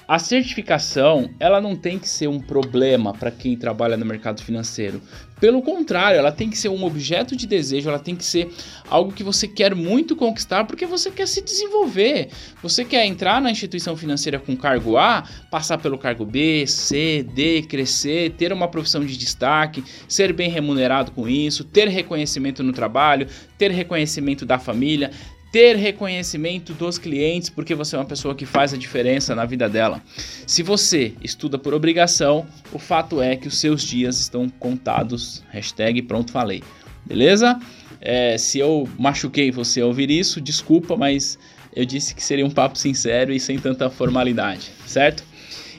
A 0.10 0.18
certificação, 0.18 1.30
ela 1.40 1.62
não 1.62 1.76
tem 1.76 2.00
que 2.00 2.10
ser 2.10 2.28
um 2.28 2.40
problema 2.40 3.14
para 3.14 3.30
quem 3.30 3.56
trabalha 3.56 3.96
no 3.96 4.04
mercado 4.04 4.42
financeiro. 4.42 5.00
Pelo 5.40 5.62
contrário, 5.62 6.18
ela 6.18 6.32
tem 6.32 6.50
que 6.50 6.58
ser 6.58 6.70
um 6.70 6.84
objeto 6.84 7.36
de 7.36 7.48
desejo, 7.48 7.90
ela 7.90 8.00
tem 8.00 8.16
que 8.16 8.26
ser 8.26 8.50
algo 8.90 9.12
que 9.12 9.24
você 9.24 9.48
quer 9.48 9.74
muito 9.74 10.16
conquistar 10.16 10.66
porque 10.66 10.86
você 10.86 11.10
quer 11.10 11.28
se 11.28 11.42
desenvolver. 11.42 12.30
Você 12.62 12.84
quer 12.84 13.06
entrar 13.06 13.42
na 13.42 13.50
instituição 13.50 13.96
financeira 13.96 14.40
com 14.40 14.56
cargo 14.56 14.98
A, 14.98 15.24
passar 15.50 15.78
pelo 15.78 15.98
cargo 15.98 16.26
B, 16.26 16.66
C, 16.68 17.26
D, 17.34 17.62
crescer, 17.64 18.32
ter 18.32 18.52
uma 18.52 18.68
profissão 18.68 19.06
de 19.06 19.18
destaque, 19.18 19.84
ser 20.08 20.34
bem 20.34 20.50
remunerado 20.50 21.12
com 21.12 21.28
isso, 21.28 21.64
ter 21.64 21.88
reconhecimento 21.88 22.62
no 22.62 22.74
trabalho, 22.74 23.28
ter 23.58 23.72
reconhecimento 23.72 24.46
da 24.46 24.60
família, 24.60 25.12
ter 25.52 25.76
reconhecimento 25.76 26.74
dos 26.74 26.98
clientes, 26.98 27.50
porque 27.50 27.74
você 27.74 27.96
é 27.96 28.00
uma 28.00 28.06
pessoa 28.06 28.36
que 28.36 28.46
faz 28.46 28.74
a 28.74 28.78
diferença 28.78 29.34
na 29.34 29.46
vida 29.46 29.68
dela. 29.68 30.02
Se 30.46 30.62
você 30.62 31.14
estuda 31.24 31.58
por 31.58 31.74
obrigação, 31.74 32.46
o 32.72 32.80
fato 32.80 33.22
é 33.22 33.36
que 33.36 33.48
os 33.48 33.58
seus 33.58 33.82
dias 33.82 34.20
estão 34.20 34.48
contados. 34.50 35.44
Hashtag 35.50 36.02
pronto 36.04 36.32
falei. 36.32 36.64
Beleza? 37.06 37.60
É, 38.00 38.38
se 38.38 38.60
eu 38.60 38.88
machuquei 38.98 39.52
você 39.52 39.82
ouvir 39.82 40.12
isso, 40.12 40.40
desculpa, 40.40 40.96
mas 40.96 41.40
eu 41.76 41.86
disse 41.86 42.14
que 42.14 42.24
seria 42.24 42.46
um 42.46 42.52
papo 42.52 42.78
sincero 42.78 43.34
e 43.34 43.40
sem 43.40 43.58
tanta 43.58 43.90
formalidade, 43.90 44.72
certo? 44.86 45.24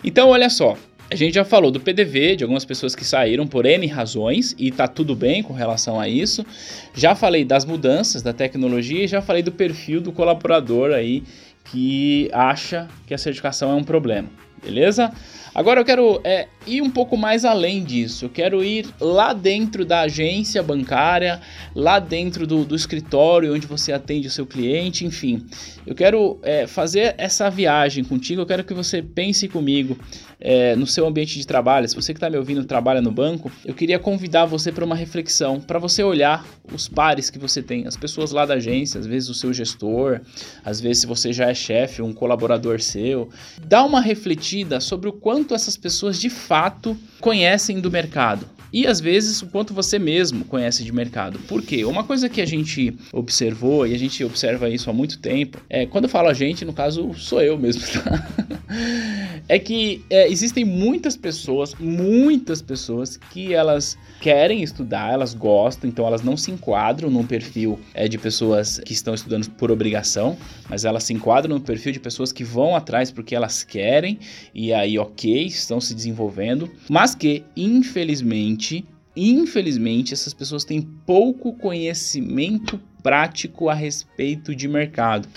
Então, 0.03 0.31
olha 0.31 0.49
só, 0.49 0.77
a 1.11 1.17
gente 1.17 1.35
já 1.35 1.45
falou 1.45 1.73
do 1.73 1.81
PDV, 1.81 2.37
de 2.37 2.45
algumas 2.45 2.65
pessoas 2.65 2.95
que 2.95 3.05
saíram 3.05 3.45
por 3.45 3.67
N 3.67 3.85
razões 3.89 4.55
e 4.57 4.71
tá 4.71 4.87
tudo 4.87 5.17
bem 5.17 5.43
com 5.43 5.53
relação 5.53 5.99
a 5.99 6.09
isso. 6.09 6.47
Já 6.95 7.17
falei 7.17 7.45
das 7.45 7.65
mudanças 7.65 8.23
da 8.23 8.33
tecnologia 8.33 9.05
e 9.05 9.09
já 9.09 9.21
falei 9.21 9.43
do 9.43 9.51
perfil 9.51 10.01
do 10.01 10.13
colaborador 10.13 10.93
aí 10.93 11.25
que 11.65 12.31
acha 12.33 12.89
que 13.07 13.13
a 13.13 13.19
certificação 13.19 13.73
é 13.73 13.75
um 13.75 13.83
problema, 13.83 14.29
beleza? 14.63 15.13
Agora 15.55 15.81
eu 15.81 15.85
quero 15.85 16.21
é, 16.23 16.49
ir 16.67 16.83
um 16.83 16.91
pouco 16.91 17.17
mais 17.17 17.45
além 17.45 17.83
disso. 17.83 18.25
Eu 18.27 18.29
quero 18.29 18.63
ir 18.63 18.87
lá 19.01 19.33
dentro 19.33 19.85
da 19.85 20.03
agência 20.03 20.63
bancária, 20.63 21.41
lá 21.75 21.99
dentro 21.99 22.47
do, 22.47 22.65
do 22.65 22.77
escritório 22.77 23.55
onde 23.55 23.67
você 23.67 23.93
atende 23.93 24.29
o 24.29 24.31
seu 24.31 24.47
cliente, 24.47 25.05
enfim. 25.05 25.45
Eu 25.87 25.95
quero 25.95 26.39
é, 26.43 26.67
fazer 26.67 27.15
essa 27.19 27.51
viagem 27.51 28.05
contigo. 28.05 28.43
Eu 28.43 28.47
quero 28.47 28.65
que 28.65 28.75
você 28.75 29.03
pense 29.03 29.49
comigo 29.49 29.99
é, 30.41 30.75
no 30.75 30.87
seu 30.87 31.07
ambiente 31.07 31.39
de 31.39 31.47
trabalho. 31.47 31.89
Se 31.89 31.95
você 31.95 32.13
que 32.13 32.19
está 32.19 32.31
me 32.31 32.39
ouvindo 32.39 32.65
trabalha 32.65 33.03
no 33.03 33.11
banco, 33.11 33.53
eu 33.65 33.75
queria 33.75 33.99
convidar 33.99 34.47
você 34.47 34.73
para 34.73 34.85
uma 34.85 34.95
reflexão, 34.95 35.61
para 35.61 35.79
você 35.79 36.03
olhar 36.03 36.45
os 36.73 36.89
pares 36.89 37.29
que 37.29 37.39
você 37.39 37.63
tem, 37.63 37.87
as 37.87 37.97
pessoas 37.97 38.31
lá 38.31 38.47
da 38.47 38.55
agência, 38.55 38.99
às 38.99 39.07
vezes 39.07 39.29
o 39.29 39.35
seu 39.35 39.53
gestor, 39.53 40.21
às 40.65 40.81
vezes 40.81 41.01
se 41.03 41.07
você 41.07 41.33
já 41.33 41.51
é 41.51 41.55
chefe, 41.55 42.01
um 42.01 42.13
colaborador 42.13 42.81
seu. 42.81 43.29
Dá 43.67 43.85
uma 43.85 44.01
refletida 44.01 44.81
sobre 44.81 45.09
o 45.09 45.13
quanto 45.13 45.40
quanto 45.41 45.55
essas 45.55 45.77
pessoas 45.77 46.21
de 46.21 46.29
fato 46.29 46.95
conhecem 47.19 47.81
do 47.81 47.91
mercado. 47.91 48.47
E 48.73 48.87
às 48.87 49.01
vezes 49.01 49.43
o 49.43 49.47
quanto 49.47 49.75
você 49.75 49.99
mesmo 49.99 50.45
conhece 50.45 50.85
de 50.85 50.93
mercado. 50.93 51.39
Por 51.41 51.63
quê? 51.63 51.85
Uma 51.85 52.05
coisa 52.05 52.29
que 52.29 52.41
a 52.41 52.47
gente 52.47 52.97
observou, 53.13 53.87
e 53.87 53.95
a 53.95 53.99
gente 53.99 54.23
observa 54.25 54.69
isso 54.69 54.89
há 54.89 54.93
muito 54.93 55.19
tempo, 55.19 55.59
é 55.69 55.87
quando 55.87 56.05
eu 56.05 56.11
falo 56.11 56.29
a 56.29 56.35
gente, 56.35 56.65
no 56.65 56.73
caso 56.73 57.13
sou 57.15 57.43
eu 57.43 57.59
mesmo, 57.59 57.83
tá? 57.83 58.29
é 59.49 59.59
que 59.59 60.05
é, 60.09 60.31
existem 60.31 60.65
muitas 60.65 61.17
pessoas, 61.17 61.75
muitas 61.75 62.63
pessoas 62.63 63.17
que 63.17 63.53
elas 63.53 63.99
querem 64.21 64.63
estudar, 64.63 65.13
elas 65.13 65.35
gostam, 65.35 65.89
então 65.89 66.07
elas 66.07 66.23
não 66.23 66.37
se 66.37 66.51
enquadram 66.51 67.11
num 67.11 67.27
perfil 67.27 67.81
é, 67.95 68.07
de 68.07 68.19
pessoas 68.19 68.81
que 68.85 68.93
estão 68.93 69.15
estudando 69.15 69.51
por 69.51 69.71
obrigação, 69.71 70.37
mas 70.69 70.85
elas 70.85 71.05
se 71.05 71.13
enquadram 71.13 71.57
no 71.57 71.61
perfil 71.61 71.93
de 71.93 71.99
pessoas 71.99 72.33
que 72.33 72.45
vão 72.45 72.77
atrás 72.77 73.11
porque 73.11 73.35
elas 73.35 73.65
querem 73.65 74.19
e 74.55 74.73
aí, 74.73 74.99
ok, 74.99 75.47
estão 75.47 75.81
se 75.81 75.95
desenvolvendo, 75.95 76.71
mas 76.89 77.15
que, 77.15 77.43
infelizmente, 77.57 78.60
infelizmente, 79.17 80.15
essas 80.15 80.33
pessoas 80.33 80.65
têm 80.65 80.83
pouco 80.83 81.53
conhecimento 81.55 82.81
prático 83.03 83.69
a 83.69 83.75
respeito 83.75 84.55
de 84.55 84.69
mercado. 84.69 85.29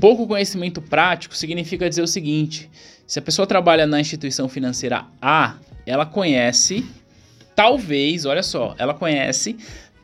Pouco 0.00 0.26
conhecimento 0.26 0.82
prático 0.82 1.36
significa 1.36 1.88
dizer 1.88 2.02
o 2.02 2.06
seguinte: 2.06 2.70
se 3.06 3.18
a 3.18 3.22
pessoa 3.22 3.46
trabalha 3.46 3.86
na 3.86 4.00
instituição 4.00 4.48
financeira 4.48 5.06
A, 5.20 5.56
ela 5.86 6.06
conhece 6.06 6.84
talvez, 7.54 8.24
olha 8.24 8.42
só, 8.42 8.74
ela 8.78 8.94
conhece, 8.94 9.56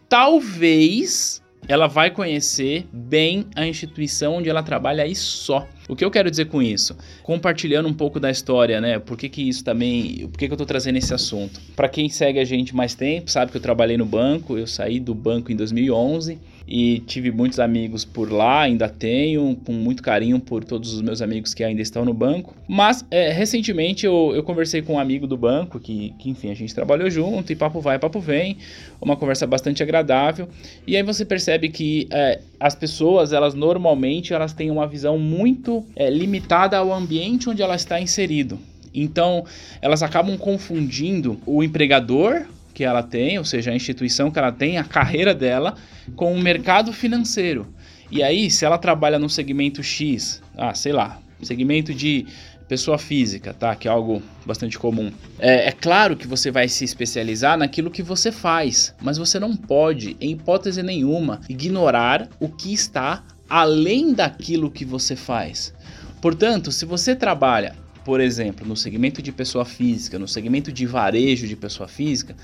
talvez 0.09 1.43
ela 1.67 1.87
vai 1.87 2.11
conhecer 2.11 2.87
bem 2.93 3.47
a 3.55 3.67
instituição 3.67 4.37
onde 4.37 4.49
ela 4.49 4.63
trabalha 4.63 5.07
e 5.07 5.15
só. 5.15 5.67
O 5.89 5.97
que 5.97 6.05
eu 6.05 6.11
quero 6.11 6.31
dizer 6.31 6.47
com 6.47 6.63
isso? 6.63 6.97
Compartilhando 7.23 7.89
um 7.89 7.95
pouco 7.95 8.21
da 8.21 8.31
história, 8.31 8.81
né? 8.81 8.99
Por 8.99 9.17
que, 9.17 9.29
que 9.29 9.49
isso 9.49 9.65
também. 9.65 10.29
Por 10.29 10.39
que, 10.39 10.47
que 10.47 10.53
eu 10.53 10.59
tô 10.59 10.67
trazendo 10.67 10.97
esse 10.97 11.13
assunto? 11.13 11.61
Para 11.75 11.89
quem 11.89 12.09
segue 12.09 12.39
a 12.39 12.45
gente 12.45 12.77
mais 12.77 12.95
tempo, 12.95 13.31
sabe 13.31 13.51
que 13.51 13.57
eu 13.57 13.63
trabalhei 13.63 13.97
no 13.97 14.05
banco, 14.05 14.59
eu 14.59 14.67
saí 14.67 15.01
do 15.01 15.15
banco 15.15 15.51
em 15.51 15.57
2011 15.57 16.39
e 16.69 17.01
tive 17.01 17.31
muitos 17.31 17.59
amigos 17.59 18.05
por 18.05 18.31
lá, 18.31 18.61
ainda 18.61 18.91
tenho, 18.91 19.57
com 19.65 19.73
muito 19.73 20.03
carinho 20.03 20.39
por 20.39 20.63
todos 20.63 20.93
os 20.93 21.01
meus 21.01 21.23
amigos 21.23 21.55
que 21.55 21.65
ainda 21.65 21.81
estão 21.81 22.05
no 22.05 22.13
banco. 22.13 22.55
Mas 22.69 23.03
é, 23.11 23.33
recentemente 23.33 24.05
eu, 24.05 24.33
eu 24.35 24.43
conversei 24.43 24.83
com 24.83 24.95
um 24.95 24.99
amigo 24.99 25.27
do 25.27 25.37
banco, 25.37 25.81
que, 25.81 26.13
que 26.19 26.29
enfim, 26.29 26.51
a 26.51 26.55
gente 26.55 26.75
trabalhou 26.75 27.09
junto, 27.09 27.51
e 27.51 27.57
papo 27.57 27.81
vai, 27.81 27.99
papo 27.99 28.21
vem, 28.21 28.59
uma 29.01 29.17
conversa 29.17 29.47
bastante 29.47 29.83
agradável. 29.83 30.47
E 30.87 30.95
aí 30.95 31.03
você 31.03 31.25
percebe 31.25 31.71
que 31.71 32.07
é, 32.11 32.41
as 32.61 32.75
pessoas, 32.75 33.33
elas 33.33 33.55
normalmente 33.55 34.35
elas 34.35 34.53
têm 34.53 34.71
uma 34.71 34.87
visão 34.87 35.19
muito 35.19 35.87
é, 35.97 36.11
limitada 36.11 36.77
ao 36.77 36.93
ambiente 36.93 37.49
onde 37.49 37.63
ela 37.63 37.77
está 37.77 37.99
inserido. 37.99 38.59
Então, 38.95 39.45
elas 39.81 40.03
acabam 40.03 40.37
confundindo 40.37 41.39
o 41.47 41.63
empregador 41.63 42.47
que 42.79 42.85
ela 42.85 43.03
tem, 43.03 43.37
ou 43.41 43.45
seja, 43.45 43.73
a 43.73 43.75
instituição 43.75 44.31
que 44.31 44.39
ela 44.39 44.53
tem, 44.53 44.79
a 44.79 44.85
carreira 44.85 45.35
dela, 45.35 45.75
com 46.15 46.33
o 46.33 46.41
mercado 46.41 46.93
financeiro. 46.93 47.75
E 48.09 48.23
aí, 48.23 48.49
se 48.53 48.65
ela 48.65 48.79
trabalha 48.79 49.19
no 49.19 49.29
segmento 49.29 49.83
X, 49.83 50.41
ah, 50.57 50.73
sei 50.73 50.93
lá, 50.93 51.19
segmento 51.43 51.93
de 51.93 52.25
pessoa 52.69 52.97
física, 52.97 53.53
tá? 53.53 53.75
Que 53.75 53.89
é 53.89 53.91
algo 53.91 54.23
bastante 54.47 54.79
comum. 54.79 55.11
É, 55.41 55.67
é, 55.67 55.73
claro 55.73 56.17
que 56.17 56.29
você 56.29 56.53
vai 56.53 56.69
se 56.69 56.85
especializar 56.85 57.59
naquilo 57.59 57.91
que 57.91 58.01
você 58.01 58.31
faz, 58.31 58.95
mas 59.03 59.19
você 59.19 59.41
não 59.41 59.57
pode, 59.57 60.17
em 60.21 60.31
hipótese 60.31 60.81
nenhuma, 60.81 61.41
ignorar 61.49 62.29
o 62.39 62.49
que 62.49 62.73
está 62.73 63.25
além 63.51 64.15
daquilo 64.15 64.71
que 64.71 64.85
você 64.85 65.17
faz. 65.17 65.75
Portanto, 66.23 66.71
se 66.71 66.87
você 66.87 67.17
trabalha 67.17 67.75
por 68.09 68.23
exemplo, 68.23 68.67
no 68.67 68.75
segmento 68.75 69.21
de 69.21 69.31
pessoa 69.31 69.67
física, 69.67 70.19
no 70.19 70.27
segmento 70.27 70.73
de 70.73 70.87
varejo 70.87 71.47
de 71.47 71.55
pessoa 71.55 71.87
física, 71.87 72.35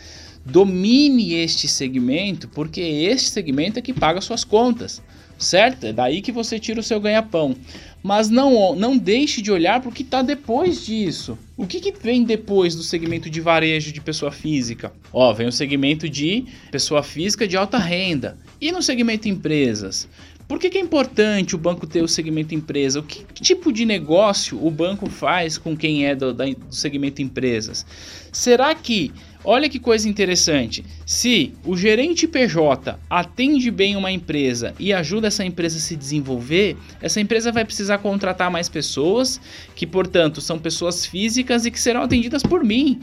domine 0.45 1.33
este 1.33 1.67
segmento, 1.67 2.47
porque 2.49 2.83
este 2.83 3.31
segmento 3.31 3.79
é 3.79 3.83
que 3.83 3.95
paga 3.95 4.21
suas 4.21 4.45
contas, 4.45 5.03
certo? 5.39 5.87
É 5.87 5.93
daí 5.95 6.21
que 6.21 6.31
você 6.31 6.59
tira 6.59 6.81
o 6.81 6.83
seu 6.83 7.01
ganha-pão. 7.01 7.57
Mas 8.03 8.29
não, 8.29 8.75
não 8.75 8.99
deixe 8.99 9.41
de 9.41 9.51
olhar 9.51 9.81
para 9.81 9.89
o 9.89 9.93
que 9.93 10.03
está 10.03 10.21
depois 10.21 10.85
disso. 10.85 11.39
O 11.57 11.67
que, 11.67 11.81
que, 11.81 11.95
vem 11.99 12.25
depois 12.25 12.75
do 12.75 12.83
segmento 12.83 13.31
de 13.31 13.41
varejo 13.41 13.91
de 13.91 14.03
pessoa 14.03 14.31
física? 14.31 14.93
Ó, 15.11 15.33
vem 15.33 15.47
o 15.47 15.53
segmento 15.53 16.07
de 16.11 16.45
pessoa 16.71 17.03
física 17.03 17.49
de 17.49 17.57
alta 17.57 17.79
renda. 17.79 18.37
E 18.61 18.71
no 18.71 18.83
segmento 18.83 19.29
empresas? 19.29 20.07
Por 20.47 20.59
que, 20.59 20.69
que, 20.69 20.77
é 20.77 20.81
importante 20.81 21.55
o 21.55 21.59
banco 21.59 21.87
ter 21.87 22.03
o 22.03 22.09
segmento 22.09 22.55
empresa? 22.55 23.01
O 23.01 23.03
que, 23.03 23.25
que 23.25 23.43
tipo 23.43 23.73
de 23.73 23.87
negócio 23.87 24.63
o 24.63 24.71
banco 24.71 25.09
faz 25.09 25.57
com 25.57 25.75
quem 25.75 26.07
é 26.07 26.15
do, 26.15 26.35
do 26.35 26.45
segmento 26.71 27.23
empresas? 27.23 27.87
Será 28.31 28.75
que, 28.75 29.11
olha 29.43 29.71
que 29.71 29.79
coisa 29.79 30.07
interessante, 30.07 30.85
se 31.07 31.55
o 31.65 31.75
gerente 31.75 32.29
PJ 32.29 32.99
atende 33.09 33.71
bem 33.71 33.97
uma 33.97 34.13
empresa 34.13 34.75
e 34.79 34.93
ajuda 34.93 35.29
essa 35.29 35.45
empresa 35.45 35.79
a 35.79 35.81
se 35.81 35.97
desenvolver, 35.97 36.77
essa 37.01 37.21
empresa 37.21 37.51
vai 37.51 37.65
precisar 37.65 37.99
contratar 37.99 38.51
mais 38.51 38.69
pessoas, 38.69 39.41
que 39.75 39.87
portanto 39.87 40.43
são 40.43 40.59
pessoas 40.59 41.07
físicas 41.07 41.65
e 41.65 41.71
que 41.71 41.81
serão 41.81 42.03
atendidas 42.03 42.43
por 42.43 42.63
mim. 42.63 43.01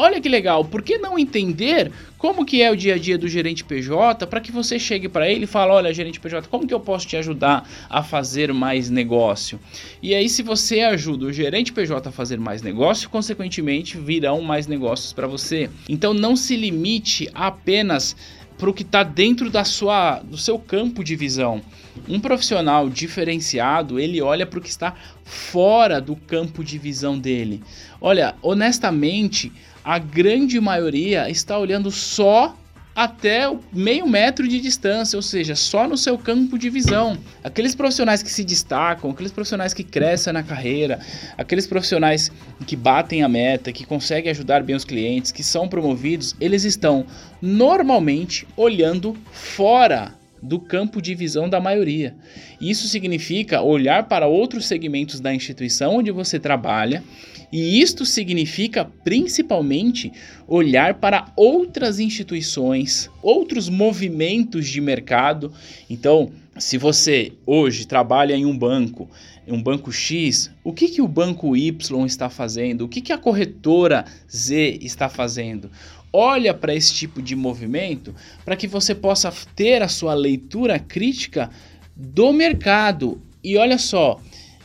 Olha 0.00 0.20
que 0.20 0.28
legal, 0.28 0.64
por 0.64 0.80
que 0.80 0.96
não 0.96 1.18
entender 1.18 1.90
como 2.16 2.46
que 2.46 2.62
é 2.62 2.70
o 2.70 2.76
dia 2.76 2.94
a 2.94 2.98
dia 2.98 3.18
do 3.18 3.26
gerente 3.26 3.64
PJ 3.64 4.28
para 4.28 4.40
que 4.40 4.52
você 4.52 4.78
chegue 4.78 5.08
para 5.08 5.28
ele 5.28 5.42
e 5.42 5.46
fale, 5.48 5.72
olha, 5.72 5.92
gerente 5.92 6.20
PJ, 6.20 6.46
como 6.46 6.68
que 6.68 6.72
eu 6.72 6.78
posso 6.78 7.04
te 7.04 7.16
ajudar 7.16 7.68
a 7.90 8.00
fazer 8.00 8.52
mais 8.52 8.88
negócio? 8.88 9.58
E 10.00 10.14
aí 10.14 10.28
se 10.28 10.40
você 10.40 10.82
ajuda 10.82 11.26
o 11.26 11.32
gerente 11.32 11.72
PJ 11.72 12.08
a 12.08 12.12
fazer 12.12 12.38
mais 12.38 12.62
negócio, 12.62 13.10
consequentemente 13.10 13.98
virão 13.98 14.40
mais 14.40 14.68
negócios 14.68 15.12
para 15.12 15.26
você. 15.26 15.68
Então 15.88 16.14
não 16.14 16.36
se 16.36 16.54
limite 16.54 17.28
apenas 17.34 18.14
para 18.56 18.70
o 18.70 18.74
que 18.74 18.82
está 18.82 19.02
dentro 19.02 19.50
da 19.50 19.64
sua, 19.64 20.20
do 20.20 20.36
seu 20.36 20.60
campo 20.60 21.02
de 21.02 21.16
visão. 21.16 21.60
Um 22.08 22.20
profissional 22.20 22.88
diferenciado, 22.88 23.98
ele 23.98 24.20
olha 24.20 24.46
para 24.46 24.60
o 24.60 24.62
que 24.62 24.68
está 24.68 24.94
fora 25.24 26.00
do 26.00 26.14
campo 26.14 26.62
de 26.62 26.78
visão 26.78 27.18
dele. 27.18 27.62
Olha, 28.00 28.36
honestamente, 28.42 29.52
a 29.88 29.98
grande 29.98 30.60
maioria 30.60 31.30
está 31.30 31.58
olhando 31.58 31.90
só 31.90 32.54
até 32.94 33.50
meio 33.72 34.06
metro 34.06 34.46
de 34.46 34.60
distância, 34.60 35.16
ou 35.16 35.22
seja, 35.22 35.56
só 35.56 35.88
no 35.88 35.96
seu 35.96 36.18
campo 36.18 36.58
de 36.58 36.68
visão. 36.68 37.16
Aqueles 37.42 37.74
profissionais 37.74 38.22
que 38.22 38.30
se 38.30 38.44
destacam, 38.44 39.10
aqueles 39.10 39.32
profissionais 39.32 39.72
que 39.72 39.82
crescem 39.82 40.34
na 40.34 40.42
carreira, 40.42 41.00
aqueles 41.38 41.66
profissionais 41.66 42.30
que 42.66 42.76
batem 42.76 43.22
a 43.22 43.28
meta, 43.30 43.72
que 43.72 43.86
conseguem 43.86 44.30
ajudar 44.30 44.62
bem 44.62 44.76
os 44.76 44.84
clientes, 44.84 45.32
que 45.32 45.42
são 45.42 45.66
promovidos, 45.66 46.36
eles 46.38 46.64
estão 46.64 47.06
normalmente 47.40 48.46
olhando 48.58 49.16
fora 49.32 50.12
do 50.42 50.60
campo 50.60 51.00
de 51.00 51.14
visão 51.14 51.48
da 51.48 51.60
maioria. 51.60 52.14
Isso 52.60 52.86
significa 52.88 53.62
olhar 53.62 54.06
para 54.06 54.26
outros 54.26 54.66
segmentos 54.66 55.18
da 55.18 55.32
instituição 55.32 55.96
onde 55.96 56.10
você 56.10 56.38
trabalha 56.38 57.02
e 57.50 57.80
isto 57.80 58.04
significa 58.04 58.84
principalmente 59.02 60.12
olhar 60.46 60.94
para 60.94 61.32
outras 61.34 61.98
instituições, 61.98 63.10
outros 63.22 63.68
movimentos 63.68 64.68
de 64.68 64.80
mercado. 64.80 65.52
Então, 65.88 66.30
se 66.58 66.76
você 66.76 67.32
hoje 67.46 67.86
trabalha 67.86 68.34
em 68.34 68.44
um 68.44 68.56
banco, 68.56 69.08
um 69.46 69.62
banco 69.62 69.90
X, 69.90 70.50
o 70.62 70.72
que, 70.72 70.88
que 70.88 71.00
o 71.00 71.08
banco 71.08 71.56
Y 71.56 71.74
está 72.04 72.28
fazendo? 72.28 72.82
O 72.82 72.88
que, 72.88 73.00
que 73.00 73.12
a 73.12 73.18
corretora 73.18 74.04
Z 74.30 74.78
está 74.82 75.08
fazendo? 75.08 75.70
Olha 76.12 76.52
para 76.52 76.74
esse 76.74 76.92
tipo 76.92 77.22
de 77.22 77.34
movimento 77.34 78.14
para 78.44 78.56
que 78.56 78.66
você 78.66 78.94
possa 78.94 79.32
ter 79.54 79.82
a 79.82 79.88
sua 79.88 80.14
leitura 80.14 80.78
crítica 80.78 81.50
do 81.94 82.32
mercado 82.32 83.20
E 83.42 83.56
olha 83.56 83.78
só, 83.78 84.20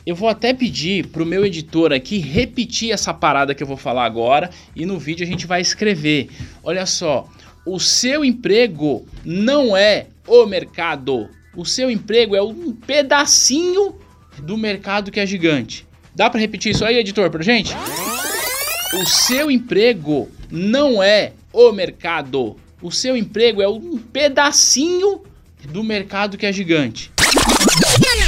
eu 0.06 0.14
vou 0.14 0.28
até 0.28 0.52
pedir 0.52 1.06
pro 1.06 1.24
meu 1.24 1.44
editor 1.44 1.92
aqui 1.92 2.18
repetir 2.18 2.92
essa 2.92 3.14
parada 3.14 3.54
que 3.54 3.62
eu 3.62 3.66
vou 3.66 3.76
falar 3.76 4.04
agora 4.04 4.50
e 4.76 4.84
no 4.84 4.98
vídeo 4.98 5.24
a 5.24 5.26
gente 5.26 5.46
vai 5.46 5.60
escrever. 5.60 6.28
Olha 6.62 6.84
só, 6.84 7.26
o 7.64 7.80
seu 7.80 8.24
emprego 8.24 9.06
não 9.24 9.74
é 9.76 10.08
o 10.26 10.44
mercado. 10.44 11.28
O 11.56 11.64
seu 11.64 11.90
emprego 11.90 12.36
é 12.36 12.42
um 12.42 12.72
pedacinho 12.72 13.96
do 14.42 14.58
mercado 14.58 15.10
que 15.10 15.20
é 15.20 15.26
gigante. 15.26 15.86
Dá 16.14 16.28
para 16.28 16.40
repetir 16.40 16.72
isso 16.72 16.84
aí, 16.84 16.98
editor, 16.98 17.30
pra 17.30 17.42
gente? 17.42 17.74
O 18.92 19.06
seu 19.06 19.50
emprego 19.50 20.28
não 20.50 21.02
é 21.02 21.32
o 21.52 21.72
mercado. 21.72 22.56
O 22.82 22.92
seu 22.92 23.16
emprego 23.16 23.62
é 23.62 23.68
um 23.68 23.96
pedacinho 23.98 25.22
do 25.68 25.82
mercado 25.82 26.36
que 26.36 26.44
é 26.44 26.52
gigante. 26.52 27.10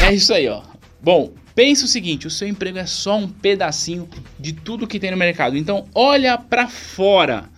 É 0.02 0.14
isso 0.14 0.32
aí, 0.32 0.48
ó. 0.48 0.62
Bom, 1.00 1.32
pense 1.56 1.82
o 1.82 1.88
seguinte, 1.88 2.26
o 2.26 2.30
seu 2.30 2.46
emprego 2.46 2.78
é 2.78 2.84
só 2.84 3.16
um 3.16 3.26
pedacinho 3.26 4.06
de 4.38 4.52
tudo 4.52 4.86
que 4.86 5.00
tem 5.00 5.10
no 5.10 5.16
mercado. 5.16 5.56
Então, 5.56 5.86
olha 5.94 6.36
para 6.36 6.68
fora. 6.68 7.48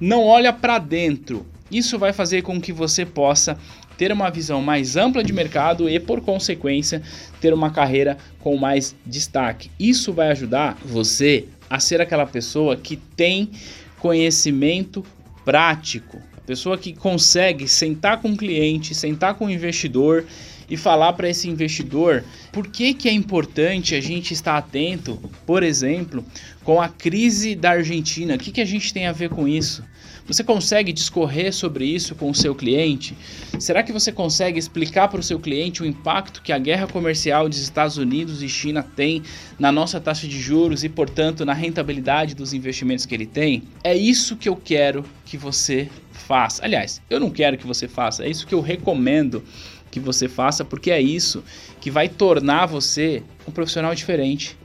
Não 0.00 0.24
olha 0.24 0.52
para 0.52 0.78
dentro. 0.78 1.44
Isso 1.68 1.98
vai 1.98 2.12
fazer 2.12 2.42
com 2.42 2.60
que 2.60 2.72
você 2.72 3.04
possa 3.04 3.58
ter 3.98 4.12
uma 4.12 4.30
visão 4.30 4.62
mais 4.62 4.96
ampla 4.96 5.22
de 5.22 5.32
mercado 5.32 5.90
e, 5.90 5.98
por 5.98 6.20
consequência, 6.20 7.02
ter 7.40 7.52
uma 7.52 7.70
carreira 7.70 8.16
com 8.38 8.56
mais 8.56 8.94
destaque. 9.04 9.68
Isso 9.78 10.12
vai 10.12 10.30
ajudar 10.30 10.78
você 10.84 11.46
a 11.68 11.80
ser 11.80 12.00
aquela 12.00 12.26
pessoa 12.26 12.76
que 12.76 12.96
tem 12.96 13.50
conhecimento 13.98 15.04
prático, 15.44 16.18
a 16.36 16.40
pessoa 16.40 16.78
que 16.78 16.94
consegue 16.94 17.68
sentar 17.68 18.20
com 18.22 18.30
o 18.30 18.36
cliente, 18.36 18.94
sentar 18.94 19.34
com 19.34 19.46
o 19.46 19.50
investidor 19.50 20.24
e 20.70 20.76
falar 20.76 21.12
para 21.14 21.28
esse 21.28 21.48
investidor 21.48 22.24
por 22.52 22.68
que, 22.68 22.94
que 22.94 23.08
é 23.08 23.12
importante 23.12 23.94
a 23.94 24.00
gente 24.00 24.32
estar 24.32 24.56
atento, 24.56 25.20
por 25.44 25.64
exemplo, 25.64 26.24
com 26.64 26.80
a 26.80 26.88
crise 26.88 27.56
da 27.56 27.70
Argentina. 27.70 28.36
O 28.36 28.38
que, 28.38 28.52
que 28.52 28.60
a 28.60 28.64
gente 28.64 28.94
tem 28.94 29.06
a 29.06 29.12
ver 29.12 29.28
com 29.28 29.48
isso? 29.48 29.82
Você 30.26 30.44
consegue 30.44 30.92
discorrer 30.92 31.52
sobre 31.52 31.84
isso 31.84 32.14
com 32.14 32.30
o 32.30 32.34
seu 32.34 32.54
cliente? 32.54 33.16
Será 33.58 33.82
que 33.82 33.92
você 33.92 34.12
consegue 34.12 34.60
explicar 34.60 35.08
para 35.08 35.18
o 35.18 35.22
seu 35.24 35.40
cliente 35.40 35.82
o 35.82 35.86
impacto 35.86 36.40
que 36.40 36.52
a 36.52 36.58
guerra 36.58 36.86
comercial 36.86 37.48
dos 37.48 37.58
Estados 37.58 37.96
Unidos 37.96 38.40
e 38.40 38.48
China 38.48 38.80
tem 38.94 39.24
na 39.58 39.72
nossa 39.72 39.98
taxa 39.98 40.28
de 40.28 40.40
juros 40.40 40.84
e, 40.84 40.88
portanto, 40.88 41.44
na 41.44 41.52
rentabilidade 41.52 42.36
dos 42.36 42.52
investimentos 42.52 43.04
que 43.04 43.12
ele 43.12 43.26
tem? 43.26 43.64
É 43.82 43.96
isso 43.96 44.36
que 44.36 44.48
eu 44.48 44.54
quero 44.54 45.04
que 45.24 45.36
você 45.36 45.88
faça. 46.12 46.64
Aliás, 46.64 47.02
eu 47.10 47.18
não 47.18 47.30
quero 47.30 47.58
que 47.58 47.66
você 47.66 47.88
faça, 47.88 48.24
é 48.24 48.28
isso 48.28 48.46
que 48.46 48.54
eu 48.54 48.60
recomendo 48.60 49.42
que 49.90 50.00
você 50.00 50.28
faça, 50.28 50.64
porque 50.64 50.90
é 50.90 51.00
isso 51.00 51.42
que 51.80 51.90
vai 51.90 52.08
tornar 52.08 52.66
você 52.66 53.22
um 53.46 53.50
profissional 53.50 53.94
diferente. 53.94 54.56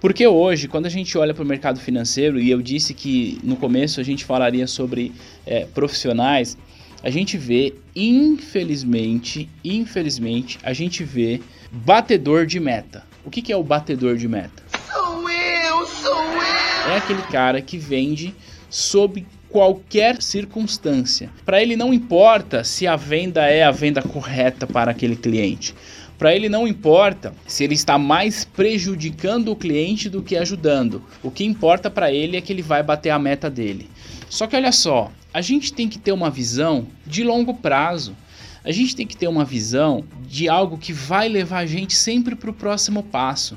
Porque 0.00 0.26
hoje, 0.26 0.68
quando 0.68 0.86
a 0.86 0.90
gente 0.90 1.16
olha 1.16 1.32
para 1.32 1.42
o 1.42 1.46
mercado 1.46 1.80
financeiro, 1.80 2.38
e 2.38 2.50
eu 2.50 2.60
disse 2.60 2.92
que 2.92 3.38
no 3.42 3.56
começo 3.56 4.00
a 4.00 4.02
gente 4.04 4.24
falaria 4.24 4.66
sobre 4.66 5.12
é, 5.46 5.64
profissionais, 5.66 6.58
a 7.02 7.10
gente 7.10 7.38
vê, 7.38 7.74
infelizmente, 7.94 9.48
infelizmente, 9.64 10.58
a 10.62 10.72
gente 10.72 11.04
vê 11.04 11.40
batedor 11.70 12.46
de 12.46 12.60
meta. 12.60 13.04
O 13.24 13.30
que, 13.30 13.40
que 13.40 13.52
é 13.52 13.56
o 13.56 13.62
batedor 13.62 14.16
de 14.16 14.28
meta? 14.28 14.62
Sou 14.92 15.30
eu, 15.30 15.86
sou 15.86 16.22
eu! 16.22 16.92
É 16.92 16.96
aquele 16.98 17.22
cara 17.22 17.60
que 17.62 17.78
vende 17.78 18.34
sob 18.68 19.26
qualquer 19.54 20.20
circunstância. 20.20 21.30
Para 21.46 21.62
ele 21.62 21.76
não 21.76 21.94
importa 21.94 22.64
se 22.64 22.88
a 22.88 22.96
venda 22.96 23.46
é 23.46 23.62
a 23.62 23.70
venda 23.70 24.02
correta 24.02 24.66
para 24.66 24.90
aquele 24.90 25.14
cliente. 25.14 25.72
Para 26.18 26.34
ele 26.34 26.48
não 26.48 26.66
importa 26.66 27.32
se 27.46 27.62
ele 27.62 27.74
está 27.74 27.96
mais 27.96 28.44
prejudicando 28.44 29.52
o 29.52 29.56
cliente 29.56 30.10
do 30.10 30.24
que 30.24 30.36
ajudando. 30.36 31.04
O 31.22 31.30
que 31.30 31.44
importa 31.44 31.88
para 31.88 32.12
ele 32.12 32.36
é 32.36 32.40
que 32.40 32.52
ele 32.52 32.62
vai 32.62 32.82
bater 32.82 33.10
a 33.10 33.18
meta 33.18 33.48
dele. 33.48 33.88
Só 34.28 34.48
que 34.48 34.56
olha 34.56 34.72
só, 34.72 35.12
a 35.32 35.40
gente 35.40 35.72
tem 35.72 35.88
que 35.88 36.00
ter 36.00 36.10
uma 36.10 36.30
visão 36.30 36.88
de 37.06 37.22
longo 37.22 37.54
prazo. 37.54 38.16
A 38.64 38.72
gente 38.72 38.96
tem 38.96 39.06
que 39.06 39.16
ter 39.16 39.28
uma 39.28 39.44
visão 39.44 40.02
de 40.26 40.48
algo 40.48 40.78
que 40.78 40.92
vai 40.92 41.28
levar 41.28 41.58
a 41.58 41.66
gente 41.66 41.94
sempre 41.94 42.34
para 42.34 42.50
o 42.50 42.54
próximo 42.54 43.04
passo. 43.04 43.56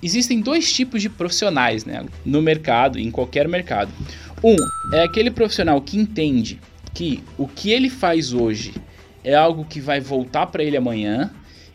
Existem 0.00 0.40
dois 0.40 0.70
tipos 0.70 1.00
de 1.00 1.08
profissionais 1.08 1.86
né, 1.86 2.04
no 2.26 2.42
mercado, 2.42 2.98
em 2.98 3.10
qualquer 3.10 3.48
mercado. 3.48 3.90
Um 4.46 4.56
é 4.92 5.04
aquele 5.04 5.30
profissional 5.30 5.80
que 5.80 5.96
entende 5.96 6.60
que 6.92 7.24
o 7.38 7.48
que 7.48 7.72
ele 7.72 7.88
faz 7.88 8.34
hoje 8.34 8.74
é 9.24 9.34
algo 9.34 9.64
que 9.64 9.80
vai 9.80 10.00
voltar 10.00 10.48
para 10.48 10.62
ele 10.62 10.76
amanhã 10.76 11.30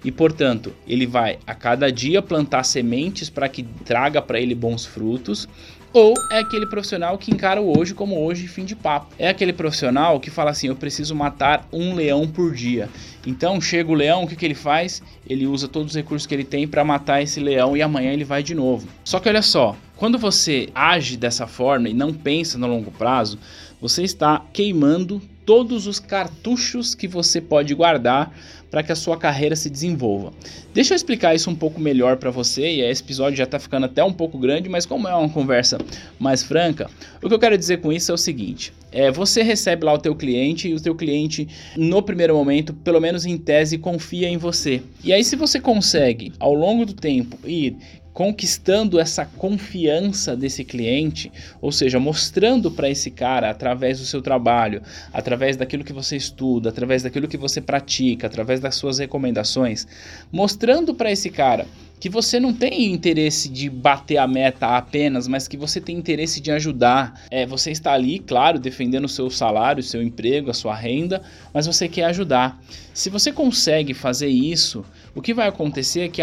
e, 0.06 0.12
portanto, 0.12 0.72
ele 0.88 1.08
vai 1.08 1.40
a 1.48 1.56
cada 1.56 1.92
dia 1.92 2.22
plantar 2.22 2.64
sementes 2.64 3.28
para 3.28 3.50
que 3.50 3.64
traga 3.64 4.22
para 4.22 4.40
ele 4.40 4.54
bons 4.54 4.86
frutos. 4.86 5.50
Ou 5.92 6.14
é 6.32 6.38
aquele 6.38 6.68
profissional 6.68 7.18
que 7.18 7.32
encara 7.32 7.60
o 7.60 7.76
hoje 7.76 7.96
como 7.96 8.24
hoje 8.24 8.48
fim 8.48 8.64
de 8.64 8.76
papo. 8.76 9.16
É 9.18 9.30
aquele 9.30 9.52
profissional 9.52 10.20
que 10.20 10.30
fala 10.30 10.52
assim: 10.52 10.68
eu 10.68 10.76
preciso 10.76 11.16
matar 11.16 11.68
um 11.74 11.96
leão 11.96 12.28
por 12.28 12.54
dia. 12.54 12.88
Então 13.30 13.62
chega 13.62 13.92
o 13.92 13.94
leão, 13.94 14.24
o 14.24 14.28
que, 14.28 14.36
que 14.36 14.44
ele 14.44 14.56
faz? 14.56 15.04
Ele 15.28 15.46
usa 15.46 15.68
todos 15.68 15.92
os 15.92 15.96
recursos 15.96 16.26
que 16.26 16.34
ele 16.34 16.44
tem 16.44 16.68
para 16.68 16.84
matar 16.84 17.22
esse 17.22 17.40
leão 17.40 17.78
e 17.78 17.82
amanhã 17.82 18.12
ele 18.12 18.24
vai 18.24 18.42
de 18.42 18.56
novo. 18.56 18.88
Só 19.04 19.20
que 19.20 19.30
olha 19.30 19.44
só, 19.44 19.78
quando 19.96 20.18
você 20.18 20.70
age 20.74 21.16
dessa 21.16 21.46
forma 21.46 21.88
e 21.88 21.94
não 21.94 22.12
pensa 22.12 22.58
no 22.58 22.66
longo 22.66 22.90
prazo, 22.90 23.38
você 23.80 24.02
está 24.02 24.44
queimando 24.52 25.22
todos 25.50 25.88
os 25.88 26.00
cartuchos 26.00 26.94
que 26.94 27.08
você 27.08 27.42
pode 27.42 27.74
guardar 27.74 28.32
para 28.70 28.84
que 28.84 28.92
a 28.92 28.96
sua 28.96 29.18
carreira 29.18 29.56
se 29.56 29.68
desenvolva. 29.68 30.32
Deixa 30.76 30.94
eu 30.94 30.96
explicar 30.96 31.34
isso 31.34 31.50
um 31.50 31.56
pouco 31.56 31.82
melhor 31.82 32.18
para 32.18 32.30
você, 32.30 32.70
e 32.70 32.82
esse 32.82 33.02
episódio 33.02 33.36
já 33.36 33.46
está 33.46 33.58
ficando 33.58 33.88
até 33.88 34.04
um 34.04 34.14
pouco 34.14 34.38
grande, 34.38 34.70
mas 34.70 34.86
como 34.86 35.08
é 35.08 35.16
uma 35.16 35.28
conversa 35.28 35.80
mais 36.20 36.44
franca, 36.44 36.88
o 37.20 37.28
que 37.28 37.34
eu 37.34 37.40
quero 37.40 37.58
dizer 37.58 37.82
com 37.82 37.92
isso 37.92 38.12
é 38.12 38.14
o 38.14 38.18
seguinte: 38.18 38.72
é, 38.92 39.10
você 39.10 39.42
recebe 39.42 39.86
lá 39.86 39.94
o 39.96 39.98
teu 39.98 40.14
cliente 40.14 40.70
e 40.70 40.76
o 40.76 40.80
teu 40.80 40.94
cliente, 40.94 41.48
no 41.76 42.04
primeiro 42.04 42.36
momento, 42.36 42.72
pelo 42.72 43.02
menos 43.02 43.26
em 43.26 43.36
tese, 43.36 43.80
confia 43.80 44.30
em 44.30 44.38
você. 44.38 44.84
E 45.04 45.12
aí, 45.12 45.24
se 45.24 45.36
você 45.36 45.60
consegue, 45.60 46.32
ao 46.40 46.54
longo 46.54 46.86
do 46.86 46.94
tempo, 46.94 47.40
ir 47.44 47.76
conquistando 48.20 49.00
essa 49.00 49.24
confiança 49.24 50.36
desse 50.36 50.66
cliente, 50.66 51.32
ou 51.62 51.72
seja, 51.72 52.02
mostrando 52.02 52.70
para 52.70 52.90
esse 52.90 53.10
cara 53.10 53.50
através 53.50 53.98
do 53.98 54.06
seu 54.06 54.22
trabalho, 54.22 54.82
através 55.14 55.56
daquilo 55.56 55.86
que 55.86 55.94
você 55.94 56.18
estuda, 56.18 56.68
através 56.68 57.02
daquilo 57.02 57.30
que 57.30 57.38
você 57.38 57.62
pratica, 57.62 58.28
através 58.28 58.60
das 58.60 58.76
suas 58.76 59.00
recomendações, 59.00 59.88
mostrando 60.34 60.94
para 60.94 61.10
esse 61.10 61.30
cara 61.30 61.66
que 61.98 62.10
você 62.10 62.40
não 62.40 62.54
tem 62.54 62.92
interesse 62.92 63.50
de 63.50 63.70
bater 63.70 64.18
a 64.18 64.28
meta 64.28 64.68
apenas, 64.68 65.28
mas 65.28 65.48
que 65.48 65.58
você 65.58 65.82
tem 65.82 65.98
interesse 65.98 66.40
de 66.40 66.52
ajudar. 66.52 67.26
É, 67.30 67.46
você 67.46 67.72
está 67.72 67.94
ali, 67.94 68.20
claro, 68.20 68.58
defendendo 68.58 69.06
o 69.06 69.10
seu 69.10 69.30
salário, 69.30 69.82
o 69.82 69.84
seu 69.84 70.02
emprego, 70.02 70.50
a 70.50 70.54
sua 70.54 70.76
renda, 70.76 71.22
mas 71.54 71.68
você 71.68 71.88
quer 71.88 72.06
ajudar. 72.06 72.62
Se 72.94 73.10
você 73.10 73.32
consegue 73.32 73.94
fazer 73.94 74.28
isso, 74.28 74.84
o 75.16 75.22
que 75.22 75.34
vai 75.34 75.48
acontecer 75.48 76.02
é 76.02 76.10
que 76.10 76.22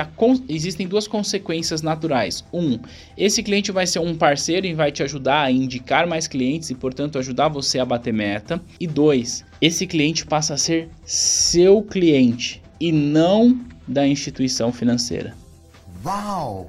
existem 0.49 0.87
duas 0.87 1.07
consequências 1.07 1.83
naturais. 1.83 2.45
Um, 2.53 2.79
esse 3.17 3.43
cliente 3.43 3.73
vai 3.73 3.87
ser 3.87 3.99
um 3.99 4.15
parceiro 4.15 4.67
e 4.67 4.75
vai 4.75 4.93
te 4.93 5.03
ajudar 5.03 5.43
a 5.43 5.51
indicar 5.51 6.07
mais 6.07 6.27
clientes 6.27 6.71
e, 6.71 6.75
portanto, 6.75 7.19
ajudar 7.19 7.49
você 7.49 7.79
a 7.79 7.85
bater 7.85 8.13
meta. 8.13 8.61
E 8.79 8.87
dois, 8.87 9.45
esse 9.61 9.87
cliente 9.87 10.27
passa 10.27 10.55
a 10.55 10.59
ser 10.59 10.89
seu 11.05 11.83
cliente 11.83 12.63
e 12.81 12.93
não 12.93 13.61
da 13.87 14.07
instituição 14.07 14.73
financeira. 14.73 15.35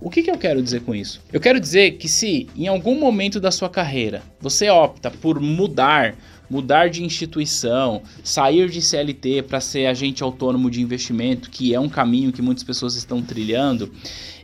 O 0.01 0.09
que, 0.09 0.23
que 0.23 0.31
eu 0.31 0.37
quero 0.37 0.63
dizer 0.63 0.81
com 0.81 0.95
isso? 0.95 1.21
Eu 1.31 1.39
quero 1.39 1.59
dizer 1.59 1.91
que 1.97 2.07
se 2.07 2.47
em 2.55 2.67
algum 2.67 2.99
momento 2.99 3.39
da 3.39 3.51
sua 3.51 3.69
carreira 3.69 4.23
você 4.39 4.67
opta 4.67 5.11
por 5.11 5.39
mudar, 5.39 6.15
mudar 6.49 6.89
de 6.89 7.03
instituição, 7.03 8.01
sair 8.23 8.69
de 8.69 8.81
CLT 8.81 9.43
para 9.43 9.59
ser 9.59 9.85
agente 9.85 10.23
autônomo 10.23 10.69
de 10.69 10.81
investimento, 10.81 11.49
que 11.49 11.73
é 11.73 11.79
um 11.79 11.89
caminho 11.89 12.31
que 12.31 12.41
muitas 12.41 12.63
pessoas 12.63 12.95
estão 12.95 13.21
trilhando, 13.21 13.91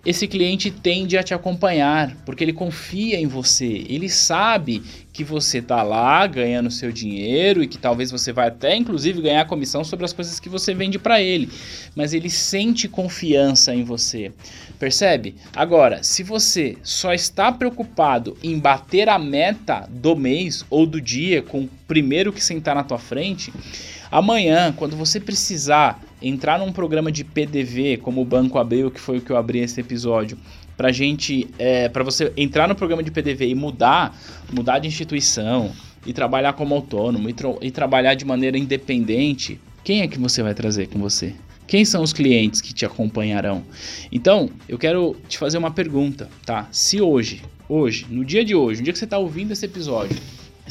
esse 0.05 0.27
cliente 0.27 0.69
tende 0.69 1.17
a 1.17 1.23
te 1.23 1.33
acompanhar, 1.33 2.13
porque 2.25 2.43
ele 2.43 2.51
confia 2.51 3.17
em 3.17 3.25
você, 3.25 3.85
ele 3.87 4.09
sabe 4.09 4.83
que 5.13 5.23
você 5.23 5.61
tá 5.61 5.81
lá 5.81 6.25
ganhando 6.27 6.69
seu 6.69 6.91
dinheiro 6.91 7.63
e 7.63 7.67
que 7.67 7.77
talvez 7.77 8.11
você 8.11 8.33
vai 8.33 8.47
até 8.47 8.75
inclusive 8.75 9.21
ganhar 9.21 9.45
comissão 9.45 9.83
sobre 9.83 10.03
as 10.03 10.11
coisas 10.11 10.39
que 10.39 10.49
você 10.49 10.73
vende 10.73 10.99
para 10.99 11.21
ele, 11.21 11.49
mas 11.95 12.13
ele 12.13 12.29
sente 12.29 12.87
confiança 12.89 13.73
em 13.73 13.83
você. 13.83 14.31
Percebe? 14.77 15.35
Agora, 15.55 16.03
se 16.03 16.23
você 16.23 16.77
só 16.83 17.13
está 17.13 17.51
preocupado 17.51 18.35
em 18.43 18.59
bater 18.59 19.07
a 19.07 19.17
meta 19.17 19.87
do 19.89 20.15
mês 20.15 20.65
ou 20.69 20.85
do 20.85 20.99
dia 20.99 21.41
com 21.41 21.61
o 21.61 21.69
primeiro 21.87 22.33
que 22.33 22.43
sentar 22.43 22.75
na 22.75 22.83
tua 22.83 22.99
frente, 22.99 23.53
amanhã, 24.11 24.73
quando 24.75 24.97
você 24.97 25.19
precisar 25.19 26.01
entrar 26.23 26.57
num 26.57 26.71
programa 26.71 27.12
de 27.12 27.23
PDV, 27.23 27.97
como 27.97 28.21
o 28.21 28.25
Banco 28.25 28.57
abriu, 28.57 28.89
que 28.89 28.99
foi 28.99 29.17
o 29.17 29.21
que 29.21 29.29
eu 29.29 29.38
abri 29.38 29.59
esse 29.59 29.79
episódio, 29.81 30.38
pra 30.77 30.91
gente, 30.91 31.47
é, 31.59 31.89
para 31.89 32.03
você 32.03 32.31
entrar 32.38 32.67
no 32.67 32.75
programa 32.75 33.03
de 33.03 33.12
PDV 33.12 33.47
e 33.47 33.55
mudar, 33.55 34.17
mudar 34.51 34.79
de 34.79 34.88
instituição 34.88 35.71
e 36.05 36.13
trabalhar 36.13 36.53
como 36.53 36.73
autônomo 36.73 37.29
e, 37.29 37.36
e 37.62 37.71
trabalhar 37.71 38.15
de 38.15 38.25
maneira 38.25 38.57
independente, 38.57 39.59
quem 39.83 40.01
é 40.01 40.07
que 40.07 40.17
você 40.17 40.41
vai 40.41 40.53
trazer 40.53 40.88
com 40.88 40.99
você? 40.99 41.36
Quem 41.67 41.86
são 41.86 42.01
os 42.01 42.13
clientes 42.13 42.62
que 42.62 42.73
te 42.73 42.86
acompanharão? 42.86 43.63
Então, 44.12 44.49
eu 44.67 44.77
quero 44.77 45.15
te 45.27 45.38
fazer 45.38 45.57
uma 45.57 45.71
pergunta, 45.71 46.29
tá? 46.45 46.67
Se 46.71 47.01
hoje, 47.01 47.41
hoje, 47.67 48.05
no 48.09 48.23
dia 48.23 48.43
de 48.43 48.55
hoje, 48.55 48.79
no 48.79 48.83
dia 48.86 48.93
que 48.93 48.99
você 48.99 49.05
está 49.05 49.17
ouvindo 49.17 49.51
esse 49.51 49.65
episódio, 49.65 50.17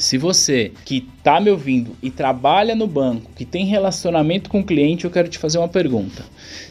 se 0.03 0.17
você 0.17 0.73
que 0.83 1.07
está 1.17 1.39
me 1.39 1.49
ouvindo 1.49 1.95
e 2.03 2.11
trabalha 2.11 2.75
no 2.75 2.85
banco, 2.85 3.31
que 3.37 3.45
tem 3.45 3.65
relacionamento 3.65 4.49
com 4.49 4.59
o 4.59 4.63
cliente, 4.63 5.05
eu 5.05 5.11
quero 5.11 5.29
te 5.29 5.37
fazer 5.37 5.59
uma 5.59 5.69
pergunta. 5.69 6.25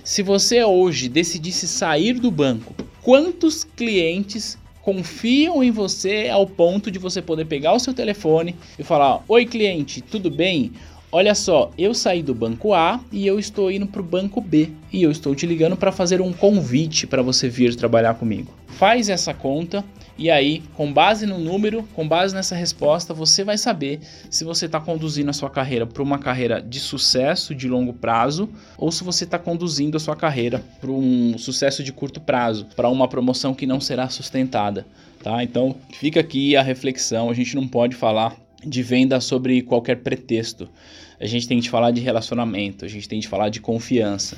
Se 0.05 0.23
você 0.23 0.63
hoje 0.63 1.09
decidisse 1.09 1.67
sair 1.67 2.21
do 2.21 2.31
banco, 2.31 2.75
quantos 3.01 3.65
clientes 3.65 4.59
confiam 4.83 5.65
em 5.65 5.71
você 5.71 6.29
ao 6.29 6.47
ponto 6.47 6.91
de 6.91 6.99
você 6.99 7.23
poder 7.23 7.47
pegar 7.47 7.73
o 7.73 7.79
seu 7.79 7.95
telefone 7.95 8.55
e 8.79 8.85
falar: 8.85 9.25
Oi, 9.27 9.47
cliente, 9.47 10.03
tudo 10.03 10.31
bem? 10.31 10.71
Olha 11.15 11.35
só, 11.35 11.71
eu 11.77 11.93
saí 11.93 12.23
do 12.23 12.35
banco 12.35 12.73
A 12.73 12.99
e 13.13 13.27
eu 13.27 13.39
estou 13.39 13.71
indo 13.71 13.87
para 13.87 14.01
o 14.01 14.05
banco 14.05 14.41
B 14.41 14.71
e 14.91 15.03
eu 15.03 15.11
estou 15.11 15.35
te 15.35 15.45
ligando 15.45 15.77
para 15.77 15.93
fazer 15.93 16.23
um 16.23 16.33
convite 16.33 17.07
para 17.07 17.21
você 17.21 17.51
vir 17.51 17.77
trabalhar 17.77 18.15
comigo. 18.15 18.51
Faz 18.67 19.11
essa 19.11 19.35
conta 19.35 19.85
e 20.17 20.31
aí, 20.31 20.63
com 20.75 20.91
base 20.91 21.27
no 21.27 21.39
número, 21.39 21.87
com 21.95 22.09
base 22.09 22.35
nessa 22.35 22.57
resposta, 22.57 23.13
você 23.13 23.45
vai 23.45 23.59
saber 23.59 24.01
se 24.31 24.43
você 24.43 24.65
está 24.65 24.81
conduzindo 24.81 25.29
a 25.29 25.35
sua 25.35 25.51
carreira 25.51 25.87
para 25.87 26.03
uma 26.03 26.19
carreira 26.19 26.63
de 26.63 26.81
sucesso 26.81 27.55
de 27.55 27.69
longo 27.69 27.93
prazo 27.93 28.49
ou 28.79 28.91
se 28.91 29.05
você 29.05 29.25
está 29.25 29.39
conduzindo 29.39 29.99
a 29.99 30.01
sua 30.01 30.17
carreira 30.17 30.65
para 30.81 30.91
um 30.91 31.37
sucesso 31.37 31.85
de 31.85 31.93
curto 31.93 32.23
prazo, 32.23 32.67
para 32.75 32.89
uma 32.89 33.07
promoção 33.07 33.53
que 33.53 33.67
não 33.67 33.83
será 33.83 34.09
sustentada. 34.09 34.87
Tá? 35.23 35.45
Então, 35.45 35.77
fica 35.93 36.21
aqui 36.21 36.57
a 36.57 36.63
reflexão. 36.63 37.29
A 37.29 37.35
gente 37.35 37.55
não 37.55 37.69
pode 37.69 37.95
falar 37.95 38.35
de 38.65 38.83
venda 38.83 39.21
sobre 39.21 39.63
qualquer 39.63 39.97
pretexto. 39.97 40.69
A 41.21 41.27
gente 41.27 41.47
tem 41.47 41.61
que 41.61 41.71
falar 41.71 41.93
de 41.93 42.01
relacionamento, 42.01 42.85
a 42.85 42.89
gente 42.89 43.09
tem 43.09 43.21
que 43.21 43.29
falar 43.29 43.49
de 43.49 43.61
confiança. 43.61 44.37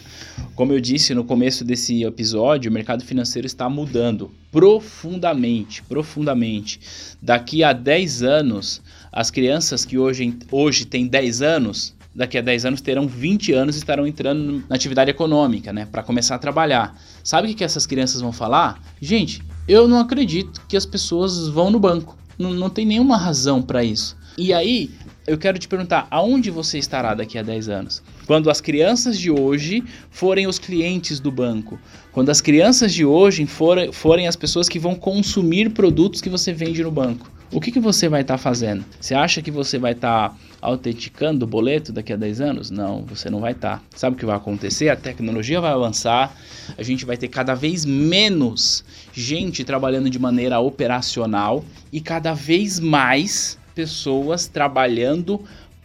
Como 0.55 0.73
eu 0.73 0.81
disse 0.81 1.15
no 1.15 1.25
começo 1.25 1.65
desse 1.65 2.05
episódio, 2.05 2.71
o 2.71 2.75
mercado 2.75 3.03
financeiro 3.05 3.47
está 3.47 3.69
mudando 3.71 4.31
profundamente, 4.53 5.83
profundamente. 5.83 6.79
Daqui 7.23 7.65
a 7.65 7.73
10 7.73 8.23
anos, 8.23 8.83
as 9.11 9.31
crianças 9.31 9.85
que 9.85 9.97
hoje, 9.97 10.37
hoje 10.51 10.85
têm 10.85 11.07
10 11.07 11.41
anos, 11.41 11.95
daqui 12.15 12.39
a 12.39 12.43
10 12.43 12.67
anos 12.67 12.81
terão 12.81 13.09
20 13.09 13.53
anos 13.53 13.77
e 13.77 13.79
estarão 13.79 14.07
entrando 14.07 14.63
na 14.69 14.77
atividade 14.77 15.11
econômica, 15.11 15.73
né, 15.73 15.87
para 15.87 16.03
começar 16.03 16.35
a 16.35 16.39
trabalhar. 16.39 16.97
Sabe 17.23 17.51
o 17.51 17.55
que, 17.55 17.65
essas 17.65 17.87
crianças 17.87 18.21
vão 18.21 18.33
falar? 18.33 18.81
Gente, 19.01 19.43
eu 19.67 19.89
não 19.89 19.99
acredito 19.99 20.63
que 20.69 20.77
as 20.77 20.85
pessoas 20.85 21.49
vão 21.49 21.71
no 21.71 21.81
banco. 21.81 22.17
Não, 22.39 22.53
não 22.53 22.71
tem 22.71 22.85
nenhuma 22.85 23.17
razão 23.17 23.63
para 23.63 23.85
isso. 23.85 24.17
E 24.37 24.53
aí, 24.53 24.91
eu 25.27 25.39
quero 25.39 25.59
te 25.59 25.69
perguntar, 25.69 26.07
aonde 26.11 26.51
você 26.51 26.79
estará 26.79 27.15
daqui 27.15 27.39
a 27.39 27.43
10 27.43 27.69
anos? 27.69 28.03
Quando 28.27 28.51
as 28.51 28.61
crianças 28.61 29.19
de 29.19 29.31
hoje 29.31 29.83
forem 30.11 30.47
os 30.47 30.59
clientes 30.59 31.21
do 31.21 31.31
banco, 31.31 31.79
quando 32.13 32.31
as 32.31 32.41
crianças 32.41 32.93
de 32.93 33.05
hoje 33.05 33.47
forem, 33.47 33.93
forem 33.93 34.27
as 34.27 34.37
pessoas 34.37 34.69
que 34.69 34.79
vão 34.79 34.95
consumir 34.95 35.71
produtos 35.71 36.21
que 36.21 36.29
você 36.29 36.53
vende 36.53 36.83
no 36.83 36.91
banco, 36.91 37.31
o 37.55 37.61
que, 37.61 37.71
que 37.71 37.79
você 37.79 38.09
vai 38.09 38.23
estar 38.23 38.35
tá 38.35 38.39
fazendo? 38.39 38.85
Você 39.01 39.15
acha 39.15 39.41
que 39.41 39.51
você 39.51 39.79
vai 39.79 39.93
estar 39.93 40.31
tá 40.31 40.37
autenticando 40.61 41.45
o 41.45 41.49
boleto 41.49 41.93
daqui 41.93 42.13
a 42.13 42.17
10 42.17 42.41
anos? 42.41 42.71
Não, 42.71 43.03
você 43.03 43.31
não 43.31 43.41
vai 43.41 43.53
estar. 43.53 43.79
Tá. 43.79 43.83
Sabe 43.95 44.17
o 44.17 44.19
que 44.19 44.27
vai 44.27 44.37
acontecer? 44.37 44.89
A 44.89 44.97
tecnologia 44.97 45.61
vai 45.61 45.73
avançar, 45.73 46.37
a 46.77 46.83
gente 46.83 47.05
vai 47.05 47.17
ter 47.17 47.29
cada 47.29 47.55
vez 47.55 47.85
menos 47.85 48.85
gente 49.13 49.63
trabalhando 49.63 50.11
de 50.11 50.19
maneira 50.19 50.59
operacional 50.59 51.65
e 51.93 52.01
cada 52.01 52.35
vez 52.35 52.81
mais 52.81 53.57
pessoas 53.73 54.49
trabalhando 54.49 55.41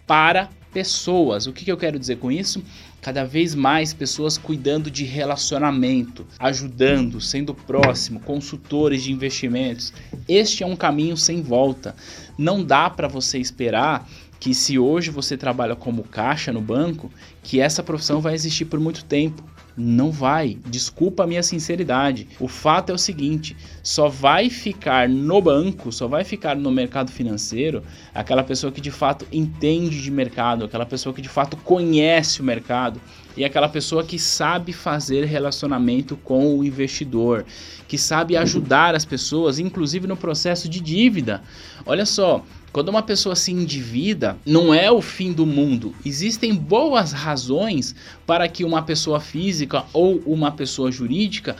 para 0.07 0.49
pessoas. 0.73 1.45
O 1.45 1.53
que, 1.53 1.65
que 1.65 1.71
eu 1.71 1.77
quero 1.77 1.99
dizer 1.99 2.17
com 2.17 2.31
isso? 2.31 2.63
Cada 3.01 3.23
vez 3.23 3.55
mais 3.55 3.93
pessoas 3.93 4.37
cuidando 4.37 4.91
de 4.91 5.05
relacionamento, 5.05 6.27
ajudando, 6.37 7.21
sendo 7.21 7.53
próximo, 7.53 8.19
consultores 8.19 9.03
de 9.03 9.11
investimentos. 9.11 9.93
Este 10.27 10.63
é 10.63 10.67
um 10.67 10.75
caminho 10.75 11.15
sem 11.15 11.41
volta. 11.41 11.95
Não 12.37 12.63
dá 12.63 12.89
para 12.89 13.07
você 13.07 13.37
esperar 13.39 14.07
que 14.39 14.53
se 14.53 14.79
hoje 14.79 15.11
você 15.11 15.35
trabalha 15.37 15.75
como 15.75 16.03
caixa 16.03 16.51
no 16.51 16.61
banco, 16.61 17.11
que 17.43 17.59
essa 17.59 17.83
profissão 17.83 18.21
vai 18.21 18.33
existir 18.33 18.65
por 18.65 18.79
muito 18.79 19.03
tempo. 19.05 19.43
Não 19.81 20.11
vai. 20.11 20.57
Desculpa 20.65 21.23
a 21.23 21.27
minha 21.27 21.41
sinceridade. 21.41 22.27
O 22.37 22.49
fato 22.49 22.89
é 22.91 22.93
o 22.93 22.97
seguinte: 22.97 23.55
só 23.81 24.09
vai 24.09 24.49
ficar 24.49 25.07
no 25.07 25.41
banco, 25.41 25.89
só 25.89 26.05
vai 26.05 26.25
ficar 26.25 26.53
no 26.55 26.69
mercado 26.69 27.09
financeiro 27.11 27.81
aquela 28.13 28.43
pessoa 28.43 28.73
que 28.73 28.81
de 28.81 28.91
fato 28.91 29.25
entende 29.31 30.01
de 30.01 30.11
mercado, 30.11 30.65
aquela 30.65 30.85
pessoa 30.85 31.15
que 31.15 31.21
de 31.21 31.29
fato 31.29 31.55
conhece 31.55 32.41
o 32.41 32.43
mercado 32.43 32.99
e 33.37 33.45
aquela 33.45 33.69
pessoa 33.69 34.03
que 34.03 34.17
sabe 34.19 34.73
fazer 34.73 35.25
relacionamento 35.25 36.17
com 36.17 36.57
o 36.57 36.63
investidor, 36.63 37.45
que 37.87 37.97
sabe 37.97 38.35
ajudar 38.35 38.95
as 38.95 39.05
pessoas, 39.05 39.59
inclusive 39.59 40.07
no 40.07 40.17
processo 40.17 40.67
de 40.67 40.79
dívida. 40.79 41.41
Olha 41.85 42.05
só, 42.05 42.43
quando 42.71 42.89
uma 42.89 43.01
pessoa 43.01 43.35
se 43.35 43.51
endivida, 43.51 44.37
não 44.45 44.73
é 44.73 44.91
o 44.91 45.01
fim 45.01 45.31
do 45.31 45.45
mundo. 45.45 45.95
Existem 46.05 46.53
boas 46.53 47.11
razões 47.11 47.95
para 48.25 48.47
que 48.47 48.63
uma 48.63 48.81
pessoa 48.81 49.19
física 49.19 49.85
ou 49.91 50.21
uma 50.25 50.51
pessoa 50.51 50.91
jurídica 50.91 51.55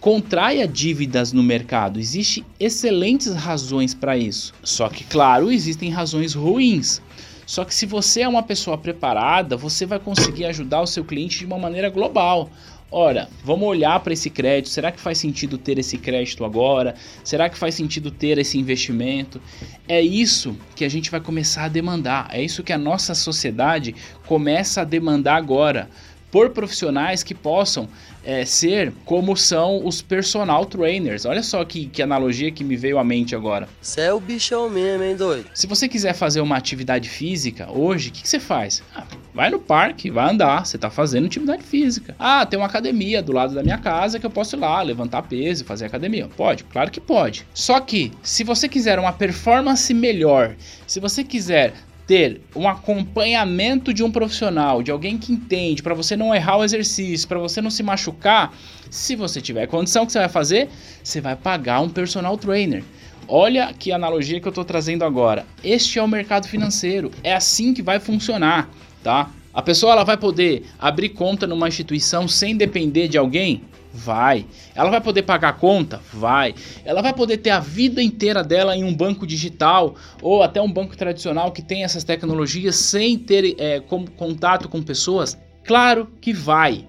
contraia 0.00 0.66
dívidas 0.66 1.32
no 1.32 1.42
mercado. 1.42 1.98
Existem 1.98 2.44
excelentes 2.58 3.34
razões 3.34 3.94
para 3.94 4.16
isso. 4.16 4.52
Só 4.62 4.88
que, 4.88 5.04
claro, 5.04 5.50
existem 5.50 5.90
razões 5.90 6.34
ruins. 6.34 7.00
Só 7.48 7.64
que 7.64 7.74
se 7.74 7.86
você 7.86 8.20
é 8.20 8.28
uma 8.28 8.42
pessoa 8.42 8.76
preparada, 8.76 9.56
você 9.56 9.86
vai 9.86 9.98
conseguir 9.98 10.44
ajudar 10.44 10.82
o 10.82 10.86
seu 10.86 11.02
cliente 11.02 11.38
de 11.38 11.46
uma 11.46 11.58
maneira 11.58 11.88
global. 11.88 12.50
Ora, 12.90 13.26
vamos 13.42 13.66
olhar 13.66 13.98
para 14.00 14.12
esse 14.12 14.28
crédito. 14.28 14.68
Será 14.68 14.92
que 14.92 15.00
faz 15.00 15.16
sentido 15.16 15.56
ter 15.56 15.78
esse 15.78 15.96
crédito 15.96 16.44
agora? 16.44 16.94
Será 17.24 17.48
que 17.48 17.56
faz 17.56 17.74
sentido 17.74 18.10
ter 18.10 18.36
esse 18.36 18.58
investimento? 18.58 19.40
É 19.88 19.98
isso 19.98 20.58
que 20.76 20.84
a 20.84 20.90
gente 20.90 21.10
vai 21.10 21.20
começar 21.20 21.64
a 21.64 21.68
demandar. 21.68 22.28
É 22.30 22.42
isso 22.42 22.62
que 22.62 22.72
a 22.72 22.76
nossa 22.76 23.14
sociedade 23.14 23.94
começa 24.26 24.82
a 24.82 24.84
demandar 24.84 25.36
agora 25.36 25.88
por 26.30 26.50
profissionais 26.50 27.22
que 27.22 27.34
possam 27.34 27.88
é, 28.24 28.44
ser 28.44 28.92
como 29.04 29.36
são 29.36 29.86
os 29.86 30.02
personal 30.02 30.66
trainers. 30.66 31.24
Olha 31.24 31.42
só 31.42 31.64
que, 31.64 31.86
que 31.86 32.02
analogia 32.02 32.50
que 32.50 32.62
me 32.62 32.76
veio 32.76 32.98
à 32.98 33.04
mente 33.04 33.34
agora. 33.34 33.68
Você 33.80 34.02
é 34.02 34.12
o 34.12 34.20
bichão 34.20 34.68
mesmo, 34.68 35.02
hein, 35.02 35.16
doido? 35.16 35.48
Se 35.54 35.66
você 35.66 35.88
quiser 35.88 36.12
fazer 36.12 36.40
uma 36.40 36.56
atividade 36.56 37.08
física 37.08 37.70
hoje, 37.70 38.10
o 38.10 38.12
que, 38.12 38.22
que, 38.22 38.28
você 38.28 38.38
faz? 38.38 38.82
Ah, 38.94 39.04
vai 39.32 39.50
no 39.50 39.58
parque, 39.58 40.10
vai 40.10 40.30
andar, 40.30 40.66
você 40.66 40.76
está 40.76 40.90
fazendo 40.90 41.26
atividade 41.26 41.62
física. 41.62 42.14
Ah, 42.18 42.44
tem 42.44 42.58
uma 42.58 42.66
academia 42.66 43.22
do 43.22 43.32
lado 43.32 43.54
da 43.54 43.62
minha 43.62 43.78
casa 43.78 44.18
que 44.18 44.26
eu 44.26 44.30
posso 44.30 44.56
ir 44.56 44.58
lá 44.58 44.82
levantar 44.82 45.22
peso 45.22 45.62
e 45.62 45.66
fazer 45.66 45.86
academia. 45.86 46.28
Pode, 46.36 46.64
claro 46.64 46.90
que 46.90 47.00
pode. 47.00 47.46
Só 47.54 47.80
que, 47.80 48.12
se 48.22 48.44
você 48.44 48.68
quiser 48.68 48.98
uma 48.98 49.12
performance 49.12 49.92
melhor, 49.94 50.54
se 50.86 51.00
você 51.00 51.24
quiser 51.24 51.72
ter 52.08 52.40
um 52.56 52.66
acompanhamento 52.66 53.92
de 53.92 54.02
um 54.02 54.10
profissional, 54.10 54.82
de 54.82 54.90
alguém 54.90 55.18
que 55.18 55.30
entende, 55.30 55.82
para 55.82 55.92
você 55.92 56.16
não 56.16 56.34
errar 56.34 56.56
o 56.56 56.64
exercício, 56.64 57.28
para 57.28 57.38
você 57.38 57.60
não 57.60 57.70
se 57.70 57.82
machucar, 57.82 58.54
se 58.90 59.14
você 59.14 59.42
tiver 59.42 59.66
condição, 59.66 60.04
o 60.04 60.06
que 60.06 60.12
você 60.12 60.18
vai 60.18 60.28
fazer? 60.30 60.70
Você 61.04 61.20
vai 61.20 61.36
pagar 61.36 61.80
um 61.80 61.88
personal 61.90 62.38
trainer. 62.38 62.82
Olha 63.28 63.74
que 63.78 63.92
analogia 63.92 64.40
que 64.40 64.48
eu 64.48 64.50
estou 64.50 64.64
trazendo 64.64 65.04
agora. 65.04 65.44
Este 65.62 65.98
é 65.98 66.02
o 66.02 66.08
mercado 66.08 66.48
financeiro. 66.48 67.10
É 67.22 67.34
assim 67.34 67.74
que 67.74 67.82
vai 67.82 68.00
funcionar, 68.00 68.70
tá? 69.04 69.30
A 69.52 69.60
pessoa 69.60 69.92
ela 69.92 70.04
vai 70.04 70.16
poder 70.16 70.64
abrir 70.78 71.10
conta 71.10 71.46
numa 71.46 71.68
instituição 71.68 72.26
sem 72.26 72.56
depender 72.56 73.08
de 73.08 73.18
alguém? 73.18 73.62
Vai. 73.92 74.46
Ela 74.74 74.90
vai 74.90 75.00
poder 75.00 75.22
pagar 75.22 75.48
a 75.48 75.52
conta? 75.52 76.00
Vai. 76.12 76.54
Ela 76.84 77.02
vai 77.02 77.12
poder 77.12 77.38
ter 77.38 77.50
a 77.50 77.60
vida 77.60 78.02
inteira 78.02 78.44
dela 78.44 78.76
em 78.76 78.84
um 78.84 78.94
banco 78.94 79.26
digital 79.26 79.94
ou 80.20 80.42
até 80.42 80.60
um 80.60 80.70
banco 80.70 80.96
tradicional 80.96 81.52
que 81.52 81.62
tem 81.62 81.84
essas 81.84 82.04
tecnologias 82.04 82.76
sem 82.76 83.18
ter 83.18 83.56
é, 83.58 83.80
com, 83.80 84.06
contato 84.06 84.68
com 84.68 84.82
pessoas? 84.82 85.38
Claro 85.64 86.08
que 86.20 86.32
vai. 86.32 86.86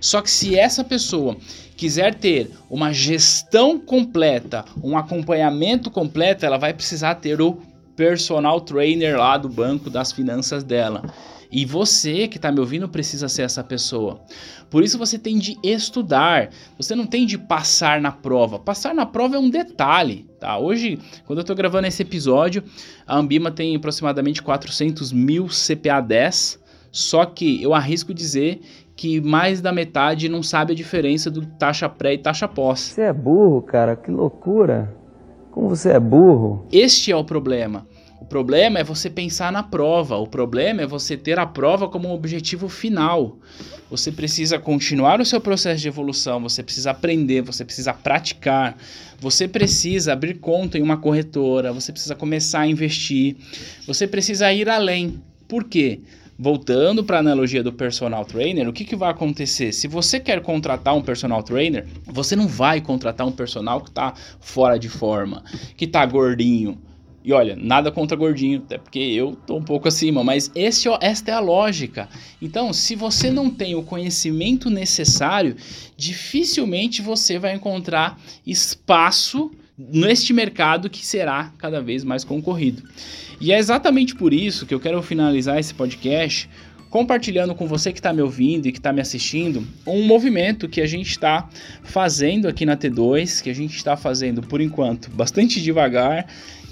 Só 0.00 0.22
que 0.22 0.30
se 0.30 0.58
essa 0.58 0.84
pessoa 0.84 1.36
quiser 1.76 2.14
ter 2.14 2.50
uma 2.70 2.92
gestão 2.92 3.78
completa, 3.78 4.64
um 4.82 4.96
acompanhamento 4.96 5.90
completo, 5.90 6.44
ela 6.44 6.56
vai 6.56 6.72
precisar 6.72 7.16
ter 7.16 7.40
o 7.40 7.58
personal 7.96 8.60
trainer 8.60 9.18
lá 9.18 9.36
do 9.36 9.48
banco 9.48 9.90
das 9.90 10.12
finanças 10.12 10.62
dela. 10.62 11.02
E 11.50 11.64
você 11.64 12.28
que 12.28 12.36
está 12.36 12.52
me 12.52 12.60
ouvindo 12.60 12.88
precisa 12.88 13.28
ser 13.28 13.42
essa 13.42 13.64
pessoa. 13.64 14.20
Por 14.70 14.82
isso 14.82 14.98
você 14.98 15.18
tem 15.18 15.38
de 15.38 15.56
estudar. 15.62 16.50
Você 16.76 16.94
não 16.94 17.06
tem 17.06 17.24
de 17.24 17.38
passar 17.38 18.00
na 18.00 18.12
prova. 18.12 18.58
Passar 18.58 18.94
na 18.94 19.06
prova 19.06 19.36
é 19.36 19.38
um 19.38 19.48
detalhe, 19.48 20.26
tá? 20.38 20.58
Hoje, 20.58 20.98
quando 21.24 21.38
eu 21.38 21.42
estou 21.42 21.56
gravando 21.56 21.86
esse 21.86 22.02
episódio, 22.02 22.62
a 23.06 23.16
Ambima 23.16 23.50
tem 23.50 23.74
aproximadamente 23.74 24.42
400 24.42 25.12
mil 25.12 25.46
CPA 25.46 26.00
10. 26.00 26.60
Só 26.90 27.24
que 27.24 27.62
eu 27.62 27.74
arrisco 27.74 28.12
dizer 28.12 28.60
que 28.94 29.20
mais 29.20 29.60
da 29.60 29.72
metade 29.72 30.28
não 30.28 30.42
sabe 30.42 30.72
a 30.72 30.76
diferença 30.76 31.30
do 31.30 31.46
taxa 31.46 31.88
pré 31.88 32.14
e 32.14 32.18
taxa 32.18 32.48
pós. 32.48 32.80
Você 32.80 33.02
é 33.02 33.12
burro, 33.12 33.62
cara, 33.62 33.94
que 33.94 34.10
loucura. 34.10 34.94
Como 35.50 35.68
você 35.68 35.90
é 35.90 36.00
burro. 36.00 36.66
Este 36.70 37.12
é 37.12 37.16
o 37.16 37.24
problema. 37.24 37.86
O 38.20 38.24
problema 38.24 38.80
é 38.80 38.84
você 38.84 39.08
pensar 39.08 39.52
na 39.52 39.62
prova. 39.62 40.16
O 40.16 40.26
problema 40.26 40.82
é 40.82 40.86
você 40.86 41.16
ter 41.16 41.38
a 41.38 41.46
prova 41.46 41.88
como 41.88 42.08
um 42.08 42.12
objetivo 42.12 42.68
final. 42.68 43.38
Você 43.90 44.12
precisa 44.12 44.58
continuar 44.58 45.20
o 45.20 45.24
seu 45.24 45.40
processo 45.40 45.80
de 45.80 45.88
evolução, 45.88 46.42
você 46.42 46.62
precisa 46.62 46.90
aprender, 46.90 47.40
você 47.42 47.64
precisa 47.64 47.94
praticar, 47.94 48.76
você 49.18 49.48
precisa 49.48 50.12
abrir 50.12 50.34
conta 50.34 50.76
em 50.76 50.82
uma 50.82 50.98
corretora, 50.98 51.72
você 51.72 51.90
precisa 51.90 52.14
começar 52.14 52.60
a 52.60 52.66
investir, 52.66 53.36
você 53.86 54.06
precisa 54.06 54.52
ir 54.52 54.68
além. 54.68 55.22
Por 55.46 55.64
quê? 55.64 56.00
Voltando 56.38 57.02
para 57.02 57.16
a 57.16 57.20
analogia 57.20 57.62
do 57.62 57.72
personal 57.72 58.24
trainer, 58.24 58.68
o 58.68 58.72
que, 58.72 58.84
que 58.84 58.94
vai 58.94 59.10
acontecer? 59.10 59.72
Se 59.72 59.88
você 59.88 60.20
quer 60.20 60.40
contratar 60.42 60.94
um 60.94 61.02
personal 61.02 61.42
trainer, 61.42 61.86
você 62.06 62.36
não 62.36 62.46
vai 62.46 62.80
contratar 62.80 63.26
um 63.26 63.32
personal 63.32 63.80
que 63.80 63.88
está 63.88 64.12
fora 64.38 64.78
de 64.78 64.88
forma, 64.88 65.42
que 65.76 65.86
está 65.86 66.04
gordinho. 66.04 66.78
E 67.24 67.32
olha, 67.32 67.56
nada 67.56 67.90
contra 67.90 68.16
gordinho, 68.16 68.62
até 68.64 68.78
porque 68.78 68.98
eu 68.98 69.36
tô 69.46 69.56
um 69.56 69.62
pouco 69.62 69.88
acima, 69.88 70.22
mas 70.22 70.50
esse, 70.54 70.88
esta 71.00 71.30
é 71.30 71.34
a 71.34 71.40
lógica. 71.40 72.08
Então, 72.40 72.72
se 72.72 72.94
você 72.94 73.30
não 73.30 73.50
tem 73.50 73.74
o 73.74 73.82
conhecimento 73.82 74.70
necessário, 74.70 75.56
dificilmente 75.96 77.02
você 77.02 77.38
vai 77.38 77.54
encontrar 77.54 78.18
espaço 78.46 79.50
neste 79.76 80.32
mercado 80.32 80.88
que 80.88 81.04
será 81.04 81.52
cada 81.58 81.80
vez 81.80 82.02
mais 82.02 82.24
concorrido. 82.24 82.82
E 83.40 83.52
é 83.52 83.58
exatamente 83.58 84.14
por 84.14 84.32
isso 84.32 84.66
que 84.66 84.74
eu 84.74 84.80
quero 84.80 85.00
finalizar 85.02 85.58
esse 85.58 85.74
podcast 85.74 86.48
compartilhando 86.90 87.54
com 87.54 87.66
você 87.66 87.92
que 87.92 87.98
está 87.98 88.12
me 88.12 88.22
ouvindo 88.22 88.66
e 88.66 88.72
que 88.72 88.78
está 88.78 88.92
me 88.92 89.00
assistindo 89.00 89.66
um 89.86 90.04
movimento 90.06 90.68
que 90.68 90.80
a 90.80 90.86
gente 90.86 91.10
está 91.10 91.48
fazendo 91.82 92.48
aqui 92.48 92.64
na 92.64 92.76
T2, 92.76 93.42
que 93.42 93.50
a 93.50 93.54
gente 93.54 93.76
está 93.76 93.96
fazendo 93.96 94.42
por 94.42 94.60
enquanto 94.60 95.10
bastante 95.10 95.60
devagar, 95.60 96.26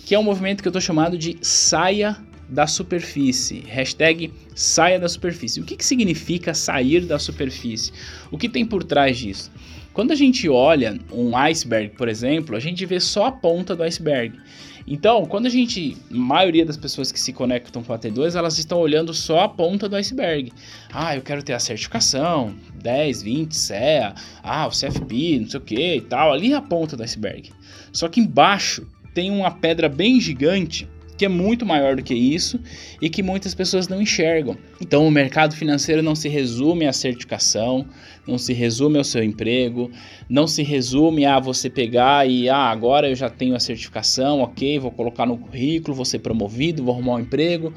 que 0.06 0.14
é 0.14 0.18
um 0.18 0.22
movimento 0.22 0.62
que 0.62 0.68
eu 0.68 0.70
estou 0.70 0.80
chamando 0.80 1.18
de 1.18 1.36
saia 1.42 2.16
da 2.48 2.64
superfície. 2.68 3.64
Hashtag 3.66 4.32
saia 4.54 5.00
da 5.00 5.08
superfície. 5.08 5.60
O 5.60 5.64
que, 5.64 5.76
que 5.76 5.84
significa 5.84 6.54
sair 6.54 7.00
da 7.00 7.18
superfície? 7.18 7.92
O 8.30 8.38
que 8.38 8.48
tem 8.48 8.64
por 8.64 8.84
trás 8.84 9.18
disso? 9.18 9.50
Quando 9.92 10.12
a 10.12 10.14
gente 10.14 10.48
olha 10.48 10.96
um 11.10 11.36
iceberg, 11.36 11.96
por 11.96 12.08
exemplo, 12.08 12.54
a 12.54 12.60
gente 12.60 12.86
vê 12.86 13.00
só 13.00 13.26
a 13.26 13.32
ponta 13.32 13.74
do 13.74 13.82
iceberg. 13.82 14.38
Então, 14.86 15.24
quando 15.24 15.46
a 15.46 15.50
gente, 15.50 15.96
a 16.08 16.14
maioria 16.14 16.64
das 16.64 16.76
pessoas 16.76 17.10
que 17.10 17.18
se 17.18 17.32
conectam 17.32 17.82
com 17.82 17.92
a 17.92 17.98
T2, 17.98 18.36
elas 18.36 18.56
estão 18.58 18.78
olhando 18.78 19.12
só 19.12 19.40
a 19.40 19.48
ponta 19.48 19.88
do 19.88 19.96
iceberg. 19.96 20.52
Ah, 20.92 21.16
eu 21.16 21.22
quero 21.22 21.42
ter 21.42 21.54
a 21.54 21.58
certificação, 21.58 22.54
10, 22.80 23.22
20, 23.22 23.56
CEA, 23.56 24.14
ah, 24.44 24.68
o 24.68 24.70
CFP, 24.70 25.40
não 25.40 25.50
sei 25.50 25.58
o 25.58 25.62
que 25.62 25.96
e 25.96 26.00
tal. 26.02 26.32
Ali 26.32 26.52
é 26.52 26.54
a 26.56 26.62
ponta 26.62 26.96
do 26.96 27.02
iceberg. 27.02 27.50
Só 27.92 28.08
que 28.08 28.20
embaixo 28.20 28.86
tem 29.16 29.30
uma 29.30 29.50
pedra 29.50 29.88
bem 29.88 30.20
gigante 30.20 30.86
que 31.16 31.24
é 31.24 31.28
muito 31.28 31.64
maior 31.64 31.96
do 31.96 32.02
que 32.02 32.12
isso 32.12 32.60
e 33.00 33.08
que 33.08 33.22
muitas 33.22 33.54
pessoas 33.54 33.88
não 33.88 34.02
enxergam. 34.02 34.54
Então, 34.78 35.08
o 35.08 35.10
mercado 35.10 35.56
financeiro 35.56 36.02
não 36.02 36.14
se 36.14 36.28
resume 36.28 36.86
à 36.86 36.92
certificação, 36.92 37.86
não 38.28 38.36
se 38.36 38.52
resume 38.52 38.98
ao 38.98 39.04
seu 39.04 39.24
emprego, 39.24 39.90
não 40.28 40.46
se 40.46 40.62
resume 40.62 41.24
a 41.24 41.40
você 41.40 41.70
pegar 41.70 42.28
e 42.28 42.50
ah, 42.50 42.68
agora 42.70 43.08
eu 43.08 43.14
já 43.14 43.30
tenho 43.30 43.56
a 43.56 43.58
certificação, 43.58 44.40
ok, 44.40 44.78
vou 44.78 44.90
colocar 44.90 45.24
no 45.24 45.38
currículo, 45.38 45.94
vou 45.94 46.04
ser 46.04 46.18
promovido, 46.18 46.84
vou 46.84 46.92
arrumar 46.92 47.14
um 47.14 47.20
emprego. 47.20 47.72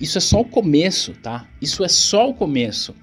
Isso 0.00 0.16
é 0.16 0.20
só 0.20 0.42
o 0.42 0.44
começo, 0.44 1.12
tá? 1.14 1.48
Isso 1.60 1.82
é 1.82 1.88
só 1.88 2.30
o 2.30 2.34
começo. 2.34 2.94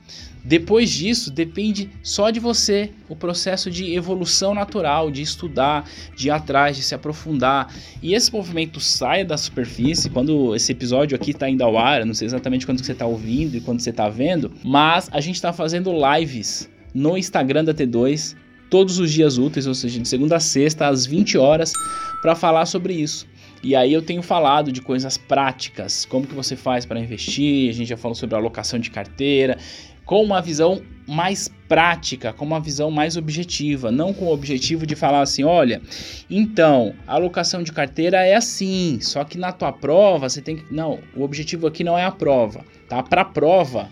Depois 0.45 0.91
disso, 0.91 1.31
depende 1.31 1.89
só 2.03 2.29
de 2.29 2.39
você 2.39 2.91
o 3.10 3.15
processo 3.15 3.71
de 3.71 3.95
evolução 3.95 4.53
natural, 4.53 5.10
de 5.10 5.23
estudar, 5.23 5.89
de 6.15 6.27
ir 6.27 6.31
atrás, 6.31 6.77
de 6.77 6.84
se 6.84 6.93
aprofundar. 6.93 7.73
E 7.99 8.13
esse 8.13 8.31
movimento 8.31 8.79
saia 8.79 9.25
da 9.25 9.38
superfície, 9.38 10.08
quando 10.08 10.55
esse 10.55 10.71
episódio 10.71 11.15
aqui 11.15 11.31
está 11.31 11.49
indo 11.49 11.63
ao 11.63 11.75
ar, 11.75 12.05
não 12.05 12.13
sei 12.13 12.27
exatamente 12.27 12.63
quando 12.63 12.86
você 12.86 12.91
está 12.91 13.08
ouvindo 13.08 13.58
e 13.58 13.62
quando 13.62 13.79
você 13.79 13.89
está 13.89 14.08
vendo, 14.08 14.51
mas 14.63 15.10
a 15.12 15.19
gente 15.19 15.36
está 15.36 15.51
fazendo 15.51 15.91
lives 15.91 16.69
no 16.93 17.17
Instagram 17.17 17.63
da 17.63 17.73
T2 17.73 18.36
todos 18.69 18.99
os 18.99 19.12
dias 19.12 19.38
úteis, 19.39 19.65
ou 19.65 19.73
seja, 19.73 19.99
de 19.99 20.08
segunda 20.08 20.36
a 20.36 20.39
sexta, 20.39 20.88
às 20.88 21.05
20 21.05 21.38
horas, 21.38 21.73
para 22.21 22.36
falar 22.36 22.67
sobre 22.67 22.93
isso. 22.93 23.27
E 23.63 23.75
aí 23.75 23.91
eu 23.91 24.01
tenho 24.01 24.21
falado 24.21 24.71
de 24.71 24.79
coisas 24.79 25.17
práticas, 25.17 26.05
como 26.05 26.27
que 26.27 26.36
você 26.36 26.55
faz 26.55 26.86
para 26.86 26.99
investir, 26.99 27.69
a 27.69 27.73
gente 27.73 27.88
já 27.88 27.97
falou 27.97 28.13
sobre 28.13 28.36
alocação 28.36 28.77
de 28.77 28.91
carteira, 28.91 29.58
com 30.05 30.23
uma 30.23 30.41
visão 30.41 30.81
mais 31.07 31.49
prática, 31.67 32.33
com 32.33 32.45
uma 32.45 32.59
visão 32.59 32.89
mais 32.89 33.17
objetiva, 33.17 33.91
não 33.91 34.13
com 34.13 34.25
o 34.25 34.31
objetivo 34.31 34.85
de 34.85 34.95
falar 34.95 35.21
assim, 35.21 35.43
olha, 35.43 35.81
então, 36.29 36.93
a 37.07 37.13
alocação 37.13 37.63
de 37.63 37.71
carteira 37.71 38.25
é 38.25 38.35
assim, 38.35 38.99
só 39.01 39.23
que 39.23 39.37
na 39.37 39.51
tua 39.51 39.71
prova 39.71 40.29
você 40.29 40.41
tem 40.41 40.57
que, 40.57 40.73
não, 40.73 40.99
o 41.15 41.23
objetivo 41.23 41.67
aqui 41.67 41.83
não 41.83 41.97
é 41.97 42.03
a 42.03 42.11
prova, 42.11 42.63
tá? 42.87 43.03
Para 43.03 43.21
a 43.21 43.25
prova, 43.25 43.89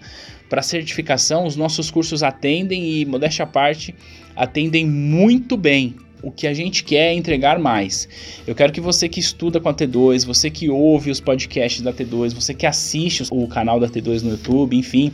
para 0.49 0.61
certificação, 0.61 1.45
os 1.45 1.55
nossos 1.55 1.89
cursos 1.91 2.23
atendem 2.23 3.01
e 3.01 3.05
modéstia 3.05 3.43
à 3.43 3.47
parte, 3.47 3.95
atendem 4.35 4.87
muito 4.87 5.57
bem, 5.57 5.95
o 6.23 6.31
que 6.31 6.47
a 6.47 6.53
gente 6.53 6.83
quer 6.83 7.11
é 7.11 7.13
entregar 7.13 7.59
mais. 7.59 8.07
Eu 8.47 8.55
quero 8.55 8.71
que 8.71 8.81
você 8.81 9.09
que 9.09 9.19
estuda 9.19 9.59
com 9.59 9.69
a 9.69 9.73
T2, 9.73 10.25
você 10.25 10.49
que 10.49 10.69
ouve 10.69 11.11
os 11.11 11.19
podcasts 11.19 11.81
da 11.81 11.93
T2, 11.93 12.33
você 12.33 12.53
que 12.53 12.65
assiste 12.65 13.23
o 13.29 13.47
canal 13.47 13.79
da 13.79 13.89
T2 13.89 14.23
no 14.23 14.31
YouTube, 14.31 14.75
enfim, 14.75 15.11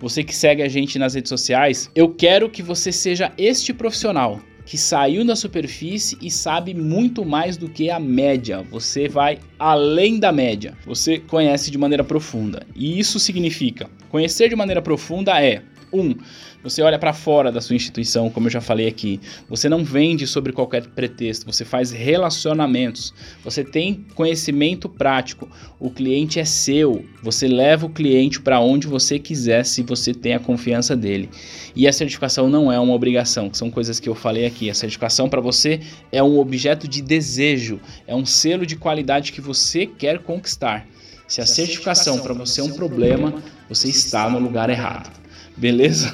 você 0.00 0.22
que 0.22 0.34
segue 0.34 0.62
a 0.62 0.68
gente 0.68 0.98
nas 0.98 1.14
redes 1.14 1.28
sociais, 1.28 1.90
eu 1.94 2.08
quero 2.08 2.48
que 2.48 2.62
você 2.62 2.92
seja 2.92 3.32
este 3.36 3.74
profissional 3.74 4.40
que 4.64 4.78
saiu 4.78 5.24
da 5.24 5.34
superfície 5.34 6.16
e 6.22 6.30
sabe 6.30 6.72
muito 6.72 7.24
mais 7.24 7.56
do 7.56 7.68
que 7.68 7.90
a 7.90 7.98
média. 7.98 8.64
Você 8.70 9.08
vai 9.08 9.40
além 9.58 10.20
da 10.20 10.30
média. 10.30 10.74
Você 10.86 11.18
conhece 11.18 11.70
de 11.70 11.76
maneira 11.76 12.04
profunda. 12.04 12.64
E 12.74 12.98
isso 12.98 13.18
significa 13.18 13.90
conhecer 14.08 14.48
de 14.48 14.56
maneira 14.56 14.80
profunda 14.80 15.42
é 15.42 15.62
um, 15.92 16.14
você 16.62 16.80
olha 16.80 16.98
para 16.98 17.12
fora 17.12 17.50
da 17.50 17.60
sua 17.60 17.74
instituição, 17.74 18.30
como 18.30 18.46
eu 18.46 18.50
já 18.50 18.60
falei 18.60 18.86
aqui. 18.86 19.20
Você 19.48 19.68
não 19.68 19.84
vende 19.84 20.26
sobre 20.26 20.52
qualquer 20.52 20.86
pretexto, 20.86 21.44
você 21.44 21.64
faz 21.64 21.90
relacionamentos. 21.90 23.12
Você 23.42 23.64
tem 23.64 24.06
conhecimento 24.14 24.88
prático. 24.88 25.48
O 25.80 25.90
cliente 25.90 26.38
é 26.38 26.44
seu. 26.44 27.04
Você 27.22 27.48
leva 27.48 27.86
o 27.86 27.90
cliente 27.90 28.40
para 28.40 28.60
onde 28.60 28.86
você 28.86 29.18
quiser, 29.18 29.64
se 29.64 29.82
você 29.82 30.14
tem 30.14 30.34
a 30.34 30.40
confiança 30.40 30.96
dele. 30.96 31.28
E 31.74 31.88
a 31.88 31.92
certificação 31.92 32.48
não 32.48 32.70
é 32.70 32.78
uma 32.78 32.94
obrigação, 32.94 33.50
que 33.50 33.58
são 33.58 33.70
coisas 33.70 33.98
que 33.98 34.08
eu 34.08 34.14
falei 34.14 34.46
aqui. 34.46 34.70
A 34.70 34.74
certificação 34.74 35.28
para 35.28 35.40
você 35.40 35.80
é 36.12 36.22
um 36.22 36.38
objeto 36.38 36.86
de 36.86 37.02
desejo, 37.02 37.80
é 38.06 38.14
um 38.14 38.24
selo 38.24 38.64
de 38.64 38.76
qualidade 38.76 39.32
que 39.32 39.40
você 39.40 39.86
quer 39.86 40.20
conquistar. 40.20 40.86
Se 41.26 41.40
a 41.40 41.46
certificação 41.46 42.18
para 42.18 42.34
você 42.34 42.60
é 42.60 42.64
um 42.64 42.72
problema, 42.72 43.42
você 43.68 43.88
está 43.88 44.28
no 44.28 44.38
lugar 44.38 44.68
errado. 44.68 45.22
Beleza? 45.56 46.12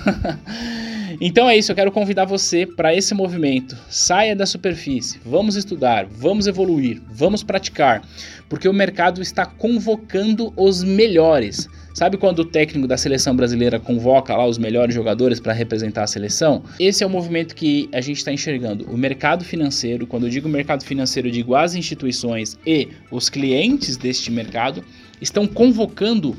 então 1.21 1.49
é 1.49 1.57
isso, 1.57 1.73
eu 1.73 1.77
quero 1.77 1.93
convidar 1.93 2.25
você 2.25 2.67
para 2.67 2.95
esse 2.95 3.15
movimento. 3.15 3.77
Saia 3.89 4.35
da 4.35 4.47
superfície, 4.47 5.19
vamos 5.25 5.57
estudar, 5.57 6.07
vamos 6.07 6.47
evoluir, 6.47 7.01
vamos 7.11 7.43
praticar, 7.43 8.03
porque 8.49 8.69
o 8.69 8.73
mercado 8.73 9.23
está 9.23 9.47
convocando 9.47 10.53
os 10.57 10.83
melhores. 10.83 11.69
Sabe 11.99 12.17
quando 12.17 12.39
o 12.39 12.45
técnico 12.45 12.87
da 12.87 12.97
seleção 12.97 13.35
brasileira 13.35 13.81
convoca 13.81 14.37
lá 14.37 14.47
os 14.47 14.57
melhores 14.57 14.95
jogadores 14.95 15.41
para 15.41 15.53
representar 15.53 16.05
a 16.05 16.07
seleção? 16.07 16.63
Esse 16.79 17.03
é 17.03 17.07
o 17.07 17.11
movimento 17.11 17.57
que 17.57 17.89
a 17.93 18.01
gente 18.01 18.19
está 18.19 18.33
enxergando. 18.33 18.85
O 18.89 18.97
mercado 18.97 19.45
financeiro, 19.45 20.07
quando 20.07 20.27
eu 20.27 20.31
digo 20.31 20.49
mercado 20.49 20.85
financeiro, 20.85 21.27
eu 21.27 21.33
digo 21.33 21.57
as 21.57 21.75
instituições 21.75 22.57
e 22.65 22.89
os 23.11 23.29
clientes 23.29 23.97
deste 23.97 24.31
mercado, 24.31 24.85
estão 25.21 25.45
convocando 25.45 26.37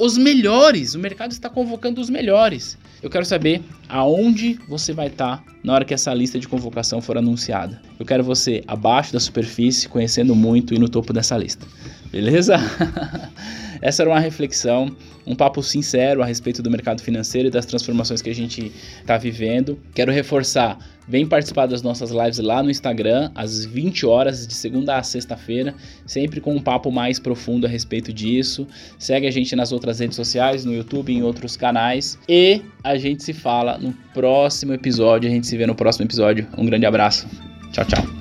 os 0.00 0.16
melhores. 0.16 0.94
O 0.94 0.98
mercado 0.98 1.32
está 1.32 1.48
convocando 1.48 2.00
os 2.00 2.08
melhores. 2.08 2.76
Eu 3.02 3.10
quero 3.10 3.24
saber 3.24 3.62
aonde 3.88 4.58
você 4.68 4.92
vai 4.92 5.08
estar 5.08 5.38
tá 5.38 5.44
na 5.62 5.74
hora 5.74 5.84
que 5.84 5.94
essa 5.94 6.12
lista 6.14 6.38
de 6.38 6.48
convocação 6.48 7.00
for 7.02 7.18
anunciada. 7.18 7.80
Eu 7.98 8.06
quero 8.06 8.24
você 8.24 8.64
abaixo 8.66 9.12
da 9.12 9.20
superfície, 9.20 9.88
conhecendo 9.88 10.34
muito 10.34 10.74
e 10.74 10.78
no 10.78 10.88
topo 10.88 11.12
dessa 11.12 11.36
lista. 11.36 11.66
Beleza? 12.10 12.56
Essa 13.80 14.02
era 14.02 14.10
uma 14.10 14.20
reflexão, 14.20 14.94
um 15.26 15.34
papo 15.34 15.62
sincero 15.62 16.22
a 16.22 16.26
respeito 16.26 16.62
do 16.62 16.70
mercado 16.70 17.02
financeiro 17.02 17.48
e 17.48 17.50
das 17.50 17.66
transformações 17.66 18.20
que 18.20 18.30
a 18.30 18.34
gente 18.34 18.72
está 19.00 19.16
vivendo. 19.16 19.78
Quero 19.94 20.12
reforçar, 20.12 20.78
vem 21.08 21.26
participar 21.26 21.66
das 21.66 21.82
nossas 21.82 22.10
lives 22.10 22.38
lá 22.38 22.62
no 22.62 22.70
Instagram, 22.70 23.30
às 23.34 23.64
20 23.64 24.06
horas, 24.06 24.46
de 24.46 24.54
segunda 24.54 24.96
a 24.96 25.02
sexta-feira, 25.02 25.74
sempre 26.06 26.40
com 26.40 26.54
um 26.54 26.60
papo 26.60 26.90
mais 26.90 27.18
profundo 27.18 27.66
a 27.66 27.68
respeito 27.68 28.12
disso. 28.12 28.66
Segue 28.98 29.26
a 29.26 29.30
gente 29.30 29.54
nas 29.56 29.72
outras 29.72 29.98
redes 30.00 30.16
sociais, 30.16 30.64
no 30.64 30.74
YouTube 30.74 31.12
em 31.12 31.22
outros 31.22 31.56
canais. 31.56 32.18
E 32.28 32.62
a 32.84 32.96
gente 32.96 33.22
se 33.22 33.32
fala 33.32 33.78
no 33.78 33.92
próximo 34.12 34.72
episódio, 34.72 35.28
a 35.28 35.32
gente 35.32 35.46
se 35.46 35.56
vê 35.56 35.66
no 35.66 35.74
próximo 35.74 36.04
episódio. 36.04 36.46
Um 36.56 36.66
grande 36.66 36.86
abraço. 36.86 37.26
Tchau, 37.72 37.84
tchau. 37.84 38.19